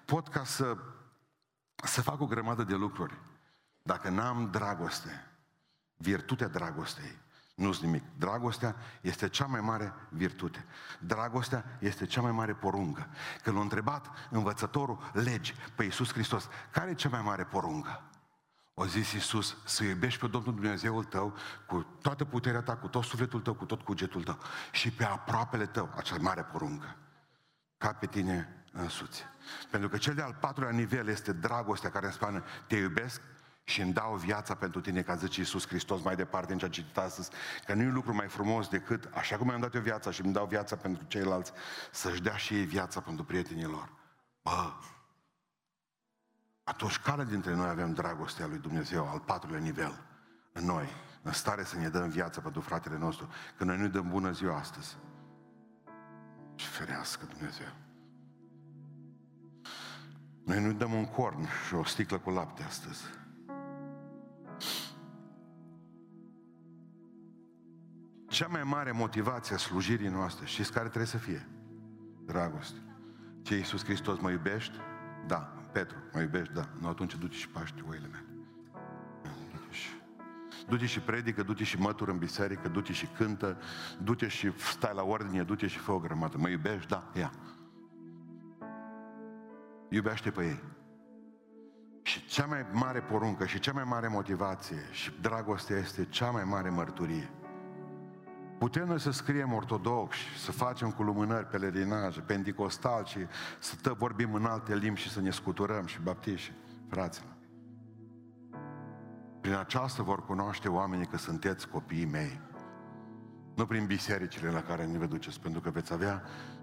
pot 0.04 0.28
ca 0.28 0.44
să, 0.44 0.76
să 1.84 2.02
fac 2.02 2.20
o 2.20 2.26
grămadă 2.26 2.62
de 2.62 2.74
lucruri. 2.74 3.18
Dacă 3.82 4.08
n-am 4.08 4.48
dragoste, 4.50 5.30
virtutea 5.96 6.48
dragostei, 6.48 7.20
nu 7.54 7.78
nimic. 7.80 8.02
Dragostea 8.18 8.76
este 9.00 9.28
cea 9.28 9.46
mai 9.46 9.60
mare 9.60 9.92
virtute. 10.08 10.64
Dragostea 11.00 11.64
este 11.78 12.06
cea 12.06 12.20
mai 12.20 12.32
mare 12.32 12.54
poruncă. 12.54 13.06
Când 13.42 13.56
l-a 13.56 13.62
întrebat 13.62 14.06
învățătorul 14.30 15.10
legi 15.12 15.54
pe 15.74 15.84
Iisus 15.84 16.12
Hristos, 16.12 16.48
care 16.70 16.90
e 16.90 16.94
cea 16.94 17.08
mai 17.08 17.22
mare 17.22 17.44
poruncă? 17.44 18.02
O 18.74 18.86
zis 18.86 19.12
Iisus, 19.12 19.56
să 19.64 19.84
iubești 19.84 20.20
pe 20.20 20.26
Domnul 20.26 20.54
Dumnezeul 20.54 21.04
tău 21.04 21.36
cu 21.66 21.86
toată 22.02 22.24
puterea 22.24 22.62
ta, 22.62 22.76
cu 22.76 22.88
tot 22.88 23.04
sufletul 23.04 23.40
tău, 23.40 23.54
cu 23.54 23.64
tot 23.64 23.82
cugetul 23.82 24.22
tău 24.22 24.38
și 24.70 24.90
pe 24.90 25.04
aproapele 25.04 25.66
tău, 25.66 25.92
acea 25.96 26.16
mare 26.20 26.42
poruncă, 26.42 26.96
ca 27.78 27.92
pe 27.92 28.06
tine 28.06 28.64
însuți. 28.72 29.24
Pentru 29.70 29.88
că 29.88 29.96
cel 29.96 30.14
de-al 30.14 30.36
patrulea 30.40 30.72
nivel 30.72 31.08
este 31.08 31.32
dragostea 31.32 31.90
care 31.90 32.10
spune, 32.10 32.42
te 32.66 32.76
iubesc 32.76 33.20
și 33.64 33.80
îmi 33.80 33.92
dau 33.92 34.14
viața 34.14 34.54
pentru 34.54 34.80
tine, 34.80 35.02
ca 35.02 35.14
zice 35.14 35.40
Iisus 35.40 35.66
Hristos 35.66 36.02
mai 36.02 36.16
departe 36.16 36.52
în 36.52 36.58
ce 36.58 36.64
a 36.64 36.68
citit 36.68 36.96
astăzi, 36.96 37.30
că 37.66 37.74
nu 37.74 37.82
e 37.82 37.88
lucru 37.88 38.14
mai 38.14 38.28
frumos 38.28 38.68
decât, 38.68 39.08
așa 39.14 39.36
cum 39.36 39.46
mi-am 39.46 39.60
dat 39.60 39.74
eu 39.74 39.80
viața 39.80 40.10
și 40.10 40.20
îmi 40.20 40.32
dau 40.32 40.46
viața 40.46 40.76
pentru 40.76 41.04
ceilalți, 41.04 41.52
să-și 41.90 42.22
dea 42.22 42.36
și 42.36 42.54
ei 42.54 42.64
viața 42.64 43.00
pentru 43.00 43.24
prietenii 43.24 43.64
lor. 43.64 43.92
Bă, 44.42 44.72
atunci 46.72 46.98
care 46.98 47.24
dintre 47.24 47.54
noi 47.54 47.68
avem 47.68 47.92
dragostea 47.92 48.46
lui 48.46 48.58
Dumnezeu, 48.58 49.08
al 49.08 49.20
patrulea 49.20 49.60
nivel, 49.60 50.00
în 50.52 50.64
noi, 50.64 50.88
în 51.22 51.32
stare 51.32 51.64
să 51.64 51.78
ne 51.78 51.88
dăm 51.88 52.08
viața 52.08 52.40
pentru 52.40 52.60
fratele 52.60 52.98
nostru, 52.98 53.28
că 53.56 53.64
noi 53.64 53.78
nu 53.78 53.88
dăm 53.88 54.08
bună 54.08 54.30
ziua 54.30 54.56
astăzi. 54.56 54.96
Și 56.54 56.66
ferească 56.66 57.24
Dumnezeu. 57.24 57.66
Noi 60.44 60.62
nu 60.62 60.72
dăm 60.72 60.92
un 60.92 61.04
corn 61.04 61.46
și 61.66 61.74
o 61.74 61.84
sticlă 61.84 62.18
cu 62.18 62.30
lapte 62.30 62.62
astăzi. 62.62 63.02
Cea 68.28 68.46
mai 68.46 68.62
mare 68.62 68.92
motivație 68.92 69.54
a 69.54 69.58
slujirii 69.58 70.08
noastre, 70.08 70.46
știți 70.46 70.72
care 70.72 70.86
trebuie 70.86 71.06
să 71.06 71.18
fie? 71.18 71.48
Dragoste. 72.24 72.78
Ce 73.42 73.56
Iisus 73.56 73.84
Hristos 73.84 74.18
mă 74.20 74.30
iubești? 74.30 74.76
Da. 75.26 75.61
Petru, 75.72 75.96
mă 76.12 76.20
iubești? 76.20 76.52
Da. 76.52 76.68
Nu, 76.80 76.88
atunci 76.88 77.16
du-te 77.16 77.34
și 77.34 77.48
paște 77.48 77.82
oile 77.88 78.06
mele. 78.06 78.24
Du-te 79.22 79.72
și, 79.74 79.88
du-te 80.68 80.86
și 80.86 81.00
predică, 81.00 81.42
du-te 81.42 81.64
și 81.64 81.78
mătură 81.78 82.10
în 82.10 82.18
biserică, 82.18 82.68
du-te 82.68 82.92
și 82.92 83.06
cântă, 83.06 83.58
du-te 84.02 84.28
și 84.28 84.52
stai 84.58 84.94
la 84.94 85.02
ordine, 85.02 85.42
du-te 85.42 85.66
și 85.66 85.78
fă 85.78 85.92
o 85.92 85.98
grămadă. 85.98 86.36
Mă 86.38 86.48
iubești? 86.48 86.88
Da. 86.88 87.10
Ia. 87.14 87.32
Iubește 89.88 90.30
pe 90.30 90.44
ei. 90.44 90.62
Și 92.02 92.26
cea 92.26 92.46
mai 92.46 92.66
mare 92.72 93.00
poruncă 93.00 93.46
și 93.46 93.58
cea 93.58 93.72
mai 93.72 93.84
mare 93.84 94.08
motivație 94.08 94.82
și 94.90 95.12
dragostea 95.20 95.76
este 95.76 96.04
cea 96.04 96.30
mai 96.30 96.44
mare 96.44 96.68
mărturie. 96.68 97.30
Putem 98.62 98.86
noi 98.86 99.00
să 99.00 99.10
scriem 99.10 99.52
ortodoxi, 99.52 100.20
să 100.38 100.52
facem 100.52 100.90
cu 100.90 101.02
lumânări, 101.02 101.46
pelerinaje, 101.46 102.20
pentecostal 102.20 103.04
și 103.04 103.18
să 103.58 103.74
tă 103.82 103.92
vorbim 103.98 104.34
în 104.34 104.44
alte 104.44 104.74
limbi 104.74 105.00
și 105.00 105.10
să 105.10 105.20
ne 105.20 105.30
scuturăm 105.30 105.86
și 105.86 106.00
baptiști, 106.00 106.52
fraților. 106.88 107.32
Prin 109.40 109.54
aceasta 109.54 110.02
vor 110.02 110.24
cunoaște 110.24 110.68
oamenii 110.68 111.06
că 111.06 111.16
sunteți 111.16 111.68
copiii 111.68 112.04
mei. 112.04 112.40
Nu 113.54 113.66
prin 113.66 113.86
bisericile 113.86 114.50
la 114.50 114.62
care 114.62 114.86
ne 114.86 114.98
vă 114.98 115.06
duceți, 115.06 115.40
pentru 115.40 115.60
că 115.60 115.70
veți 115.70 115.92
avea 115.92 116.22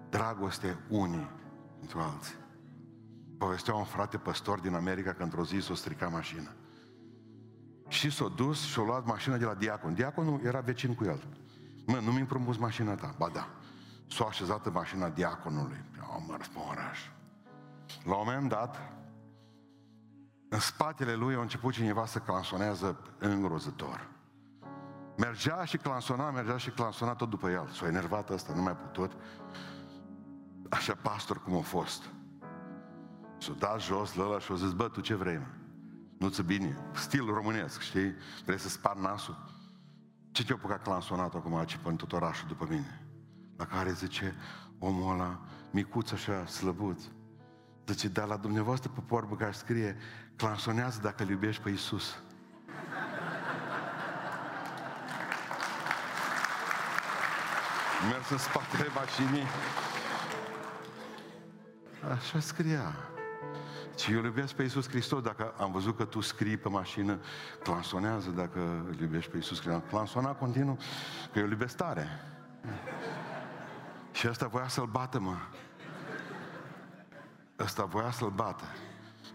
dragoste 0.10 0.78
unii 0.90 1.32
pentru 1.80 2.00
alții. 2.00 2.36
Povestea 3.38 3.74
un 3.74 3.84
frate 3.84 4.18
păstor 4.18 4.60
din 4.60 4.74
America 4.74 5.14
că 5.14 5.24
într-o 5.24 5.46
zi 5.46 5.58
s-o 5.58 5.76
strica 5.76 6.08
mașina. 6.08 6.52
Și 7.88 8.10
s-a 8.12 8.34
dus 8.36 8.66
și 8.66 8.80
a 8.80 8.84
luat 8.84 9.06
mașina 9.06 9.38
de 9.38 9.46
la 9.46 9.54
diacon. 9.54 9.94
Diaconul 9.94 10.40
era 10.44 10.60
vecin 10.60 10.96
cu 10.96 11.04
el. 11.04 11.24
Mă, 11.90 12.00
nu 12.00 12.12
mi 12.12 12.20
împrumut 12.20 12.58
mașina 12.58 12.96
ta. 12.96 13.16
Ba 13.18 13.30
da. 13.34 13.50
S-a 14.08 14.26
așezat 14.26 14.66
în 14.66 14.72
mașina 14.72 15.10
diaconului. 15.10 15.84
Am 16.14 16.26
mers 16.30 16.48
pe 16.48 16.60
oraș. 16.70 17.00
La 18.04 18.16
un 18.16 18.24
moment 18.26 18.50
dat, 18.50 18.94
în 20.50 20.60
spatele 20.60 21.14
lui 21.14 21.36
a 21.36 21.42
început 21.42 21.74
cineva 21.74 22.06
să 22.06 22.20
clansonează 22.20 23.00
îngrozător. 23.18 24.08
Mergea 25.18 25.64
și 25.64 25.78
clansona, 25.78 26.32
mergea 26.32 26.58
și 26.58 26.70
clansona 26.70 27.16
tot 27.16 27.30
după 27.30 27.50
el. 27.50 27.68
S-a 27.68 27.88
enervat 27.88 28.30
ăsta, 28.30 28.54
nu 28.54 28.62
mai 28.62 28.76
putut. 28.76 29.12
Așa 30.70 30.98
pastor 31.02 31.44
cum 31.44 31.56
a 31.56 31.62
fost. 31.62 32.10
S-a 33.38 33.54
dat 33.58 33.82
jos 33.82 34.14
la 34.14 34.24
ăla 34.24 34.40
și 34.40 34.52
a 34.52 34.56
zis, 34.56 34.72
bă, 34.72 34.88
tu 34.88 35.02
ce 35.02 35.16
vrei, 35.16 35.38
mă? 35.38 35.48
Nu-ți 36.18 36.42
bine. 36.42 36.78
Stil 36.94 37.26
românesc, 37.26 37.82
știi? 37.82 38.14
Vrei 38.46 38.60
să 38.60 38.70
spar 38.70 38.96
nasul? 38.96 39.58
Ce 40.40 40.46
te-a 40.46 40.56
apucat 40.56 40.84
clansonat 40.84 41.36
acum 41.36 41.56
aici 41.56 41.80
pe 41.84 41.92
tot 41.92 42.14
orașul 42.14 42.48
după 42.48 42.68
mine? 42.70 43.02
La 43.58 43.66
care 43.66 43.92
zice 43.92 44.36
omul 44.78 45.14
ăla, 45.14 45.40
micuț 45.72 46.12
așa, 46.12 46.46
slăbuț. 46.46 47.02
Zice, 47.88 48.08
dar 48.08 48.28
la 48.28 48.38
dumneavoastră 48.38 48.92
pe 48.96 49.00
porbă 49.08 49.36
care 49.36 49.52
scrie, 49.52 49.98
clansonează 50.36 51.00
dacă 51.02 51.24
îl 51.24 51.30
iubești 51.30 51.62
pe 51.62 51.70
Iisus. 51.70 52.22
Mers 58.10 58.30
în 58.30 58.38
spatele 58.38 58.88
mașinii. 58.96 59.46
Așa 62.12 62.40
scria. 62.40 62.96
Și 64.00 64.12
eu 64.14 64.24
iubesc 64.24 64.54
pe 64.54 64.62
Iisus 64.62 64.90
Hristos. 64.90 65.22
Dacă 65.22 65.54
am 65.58 65.72
văzut 65.72 65.98
că 65.98 66.06
tu 66.06 66.22
scrii 66.22 66.58
pe 66.58 66.70
mașină, 66.70 67.20
clansonează 67.64 68.30
dacă 68.30 68.86
îl 68.90 69.00
iubești 69.00 69.32
pe 69.32 69.38
Iisus 69.38 69.62
Hristos. 69.62 69.90
Clansona 69.90 70.32
continuu, 70.32 70.78
că 71.32 71.40
eu 71.40 71.46
îl 71.46 71.52
iubesc 71.52 71.76
tare. 71.76 72.08
Și 74.12 74.28
ăsta 74.28 74.48
voia 74.48 74.68
să-l 74.68 74.86
bată, 74.86 75.20
mă. 75.20 75.36
Ăsta 77.60 77.84
voia 77.84 78.12
să-l 78.12 78.30
bată. 78.30 78.64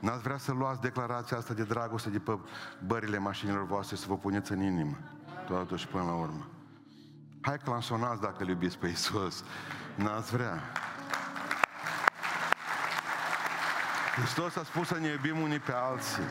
N-ați 0.01 0.23
vrea 0.23 0.37
să 0.37 0.53
luați 0.53 0.81
declarația 0.81 1.37
asta 1.37 1.55
de 1.55 1.65
dragoste 1.65 2.11
de 2.11 2.19
pe 2.19 2.39
bările 2.87 3.19
mașinilor 3.19 3.67
voastre 3.67 3.97
să 3.97 4.05
vă 4.09 4.17
puneți 4.17 4.53
în 4.53 4.63
inimă. 4.63 4.97
Toată 5.47 5.77
și 5.77 5.87
până 5.87 6.05
la 6.05 6.15
urmă. 6.15 6.47
Hai 7.41 7.59
clansonați 7.59 8.21
dacă 8.21 8.43
îl 8.43 8.49
iubiți 8.49 8.79
pe 8.79 8.87
Iisus. 8.87 9.45
N-ați 9.97 10.31
vrea. 10.31 10.61
Hristos 14.15 14.57
a 14.57 14.65
spus 14.65 14.87
să 14.87 14.99
ne 14.99 15.09
iubim 15.09 15.41
unii 15.41 15.59
pe 15.59 15.73
alții. 15.73 16.23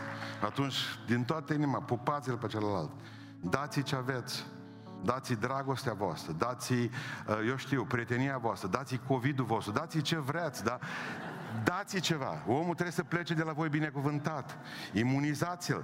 Atunci, 0.42 0.76
din 1.06 1.24
toată 1.24 1.54
inima, 1.54 1.82
pupați-l 1.82 2.38
pe 2.38 2.48
celălalt. 2.48 2.92
Dați-i 3.40 3.84
ce 3.84 3.96
aveți. 3.96 4.46
Dați-i 5.04 5.36
dragostea 5.36 5.94
voastră, 5.94 6.32
dați-i, 6.32 6.92
uh, 7.28 7.38
eu 7.48 7.56
știu, 7.56 7.86
prietenia 7.86 8.38
voastră, 8.38 8.68
dați-i 8.68 9.02
COVID-ul 9.08 9.46
vostru, 9.46 9.72
dați-i 9.72 10.02
ce 10.02 10.18
vreți, 10.18 10.64
da? 10.64 10.80
Dați-i 11.64 12.00
ceva. 12.00 12.44
Omul 12.48 12.74
trebuie 12.74 12.92
să 12.92 13.04
plece 13.04 13.34
de 13.34 13.44
la 13.44 13.52
voi 13.52 13.70
binecuvântat. 13.70 14.58
Imunizați-l. 14.94 15.84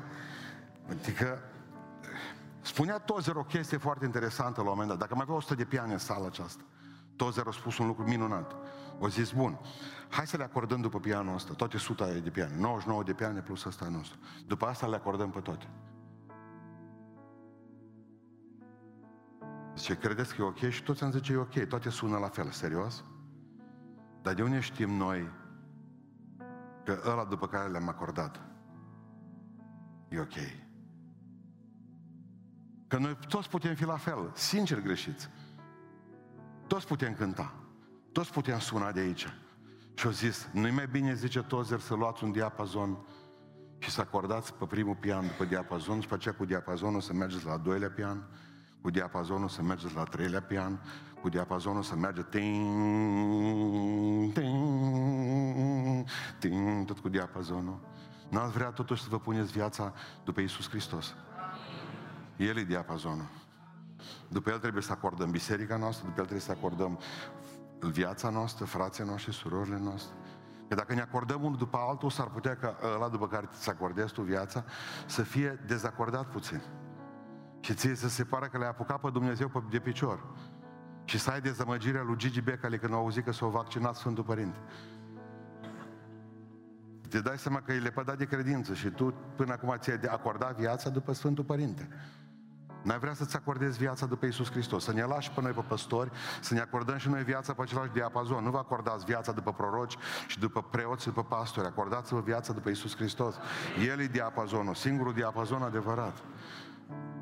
Adică, 0.89 1.41
spunea 2.61 2.97
Tozer 2.97 3.35
o 3.35 3.43
chestie 3.43 3.77
foarte 3.77 4.05
interesantă 4.05 4.61
la 4.61 4.69
un 4.69 4.71
moment 4.71 4.89
dat. 4.89 4.97
Dacă 4.97 5.13
mai 5.15 5.23
avea 5.23 5.35
100 5.35 5.55
de 5.55 5.63
piane 5.63 5.93
în 5.93 5.99
sala 5.99 6.25
aceasta, 6.25 6.63
Tozer 7.19 7.47
a 7.47 7.51
spus 7.51 7.77
un 7.77 7.87
lucru 7.87 8.03
minunat. 8.03 8.55
O 8.99 9.07
zis, 9.07 9.31
bun, 9.31 9.59
hai 10.09 10.27
să 10.27 10.37
le 10.37 10.43
acordăm 10.43 10.81
după 10.81 10.99
pianul 10.99 11.35
ăsta, 11.35 11.53
toate 11.53 11.77
suta 11.77 12.13
de 12.13 12.29
piane, 12.29 12.55
99 12.59 13.03
de 13.03 13.13
piane 13.13 13.39
plus 13.39 13.63
ăsta 13.63 13.87
nostru. 13.87 14.19
După 14.47 14.65
asta 14.65 14.87
le 14.87 14.95
acordăm 14.95 15.29
pe 15.29 15.39
toate. 15.39 15.69
Zice, 19.75 19.97
credeți 19.97 20.35
că 20.35 20.41
e 20.41 20.45
ok? 20.45 20.69
Și 20.69 20.83
toți 20.83 21.03
am 21.03 21.11
zice, 21.11 21.33
e 21.33 21.37
ok, 21.37 21.67
toate 21.67 21.89
sună 21.89 22.17
la 22.17 22.27
fel, 22.27 22.49
serios? 22.49 23.03
Dar 24.21 24.33
de 24.33 24.43
unde 24.43 24.59
știm 24.59 24.89
noi 24.89 25.29
că 26.83 27.01
ăla 27.05 27.25
după 27.25 27.47
care 27.47 27.69
le-am 27.69 27.89
acordat 27.89 28.41
e 30.09 30.19
ok. 30.19 30.35
Că 32.87 32.97
noi 32.97 33.17
toți 33.27 33.49
putem 33.49 33.75
fi 33.75 33.85
la 33.85 33.97
fel, 33.97 34.31
sincer 34.33 34.81
greșiți. 34.81 35.29
Toți 36.69 36.87
putem 36.87 37.13
cânta. 37.13 37.53
Toți 38.11 38.31
putem 38.31 38.59
suna 38.59 38.91
de 38.91 38.99
aici. 38.99 39.27
Și 39.93 40.05
au 40.05 40.11
zis, 40.11 40.49
nu-i 40.53 40.71
mai 40.71 40.87
bine, 40.87 41.13
zice 41.13 41.41
Tozer, 41.41 41.79
să 41.79 41.93
luați 41.93 42.23
un 42.23 42.31
diapazon 42.31 42.97
și 43.77 43.89
să 43.89 44.01
acordați 44.01 44.53
pe 44.53 44.65
primul 44.65 44.95
pian 44.95 45.27
după 45.27 45.45
diapazon 45.45 46.01
și 46.01 46.07
pe 46.07 46.13
aceea 46.13 46.33
cu 46.33 46.45
diapazonul 46.45 47.01
să 47.01 47.13
mergeți 47.13 47.45
la 47.45 47.51
al 47.51 47.61
doilea 47.63 47.89
pian, 47.89 48.27
cu 48.81 48.89
diapazonul 48.89 49.49
să 49.49 49.61
mergeți 49.61 49.93
la 49.93 49.99
al 49.99 50.07
treilea 50.07 50.41
pian, 50.41 50.81
cu 51.21 51.29
diapazonul 51.29 51.83
să 51.83 51.95
merge 51.95 52.23
ting, 52.23 52.73
ting, 54.33 56.07
ting, 56.39 56.85
tot 56.85 56.99
cu 56.99 57.09
diapazonul. 57.09 57.79
N-ați 58.29 58.51
vrea 58.51 58.69
totuși 58.69 59.01
să 59.01 59.07
vă 59.09 59.19
puneți 59.19 59.51
viața 59.51 59.93
după 60.23 60.39
Iisus 60.39 60.69
Hristos. 60.69 61.15
El 62.37 62.57
e 62.57 62.63
diapazonul. 62.63 63.27
După 64.29 64.49
el 64.49 64.59
trebuie 64.59 64.81
să 64.81 64.91
acordăm 64.91 65.31
biserica 65.31 65.77
noastră, 65.77 66.05
după 66.05 66.19
el 66.19 66.25
trebuie 66.25 66.45
să 66.45 66.51
acordăm 66.51 66.99
viața 67.79 68.29
noastră, 68.29 68.65
frații 68.65 69.03
noștri, 69.03 69.33
surorile 69.33 69.79
noastre. 69.79 70.15
Că 70.67 70.75
dacă 70.75 70.93
ne 70.93 71.01
acordăm 71.01 71.43
unul 71.43 71.57
după 71.57 71.77
altul, 71.77 72.09
s-ar 72.09 72.27
putea 72.27 72.55
ca 72.55 72.75
ăla 72.95 73.09
după 73.09 73.27
care 73.27 73.49
îți 73.51 73.69
acordezi 73.69 74.13
tu 74.13 74.21
viața 74.21 74.63
să 75.05 75.21
fie 75.21 75.59
dezacordat 75.67 76.25
puțin. 76.31 76.61
Și 77.59 77.73
ție 77.73 77.95
să 77.95 78.09
se 78.09 78.23
pare 78.23 78.47
că 78.47 78.57
le-ai 78.57 78.69
apucat 78.69 78.99
pe 78.99 79.09
Dumnezeu 79.09 79.63
de 79.69 79.79
picior. 79.79 80.25
Și 81.03 81.19
să 81.19 81.29
ai 81.29 81.41
dezamăgirea 81.41 82.01
lui 82.01 82.15
Gigi 82.15 82.41
Becali 82.41 82.79
când 82.79 82.93
au 82.93 82.99
auzit 82.99 83.23
că 83.23 83.31
s-au 83.31 83.49
vaccinat 83.49 83.95
Sfântul 83.95 84.23
Părinte. 84.23 84.57
Te 87.09 87.19
dai 87.19 87.37
seama 87.37 87.61
că 87.61 87.71
e 87.73 87.79
lepădat 87.79 88.17
de 88.17 88.25
credință 88.25 88.73
și 88.73 88.89
tu 88.89 89.13
până 89.35 89.53
acum 89.53 89.75
ți-ai 89.77 89.99
acordat 90.09 90.55
viața 90.55 90.89
după 90.89 91.13
Sfântul 91.13 91.43
Părinte. 91.43 91.87
N-ai 92.81 92.99
vrea 92.99 93.13
să-ți 93.13 93.35
acordezi 93.35 93.77
viața 93.77 94.05
după 94.05 94.25
Iisus 94.25 94.51
Hristos, 94.51 94.83
să 94.83 94.93
ne 94.93 95.03
lași 95.03 95.31
pe 95.31 95.41
noi 95.41 95.51
pe 95.51 95.63
păstori, 95.67 96.11
să 96.41 96.53
ne 96.53 96.59
acordăm 96.59 96.97
și 96.97 97.09
noi 97.09 97.23
viața 97.23 97.53
pe 97.53 97.61
același 97.61 97.91
diapazon. 97.91 98.43
Nu 98.43 98.49
vă 98.49 98.57
acordați 98.57 99.05
viața 99.05 99.31
după 99.31 99.53
proroci 99.53 99.97
și 100.27 100.39
după 100.39 100.61
preoți 100.61 101.01
și 101.01 101.07
după 101.07 101.23
pastori, 101.23 101.67
acordați-vă 101.67 102.21
viața 102.21 102.53
după 102.53 102.69
Iisus 102.69 102.95
Hristos. 102.95 103.35
El 103.87 103.99
e 103.99 104.05
diapazonul, 104.05 104.75
singurul 104.75 105.13
diapazon 105.13 105.61
adevărat. 105.61 106.23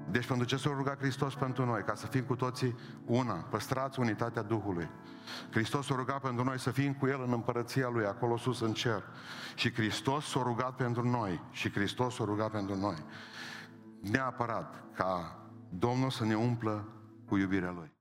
Deci 0.09 0.27
pentru 0.27 0.45
ce 0.45 0.57
s-a 0.57 0.69
rugat 0.75 0.99
Hristos 0.99 1.35
pentru 1.35 1.65
noi? 1.65 1.83
Ca 1.83 1.95
să 1.95 2.07
fim 2.07 2.23
cu 2.23 2.35
toții 2.35 2.75
una. 3.05 3.33
Păstrați 3.33 3.99
unitatea 3.99 4.41
Duhului. 4.41 4.89
Hristos 5.49 5.85
s-a 5.85 5.95
rugat 5.95 6.21
pentru 6.21 6.43
noi 6.43 6.59
să 6.59 6.71
fim 6.71 6.93
cu 6.93 7.07
El 7.07 7.21
în 7.25 7.31
împărăția 7.31 7.89
Lui, 7.89 8.05
acolo 8.05 8.37
sus 8.37 8.61
în 8.61 8.73
cer. 8.73 9.03
Și 9.55 9.73
Hristos 9.73 10.25
s-a 10.25 10.41
rugat 10.43 10.75
pentru 10.75 11.09
noi. 11.09 11.41
Și 11.51 11.71
Hristos 11.71 12.15
s-a 12.15 12.23
rugat 12.23 12.51
pentru 12.51 12.75
noi. 12.75 12.95
Neapărat 14.01 14.83
ca 14.93 15.39
Domnul 15.69 16.09
să 16.09 16.25
ne 16.25 16.35
umplă 16.35 16.87
cu 17.25 17.37
iubirea 17.37 17.71
Lui. 17.71 17.96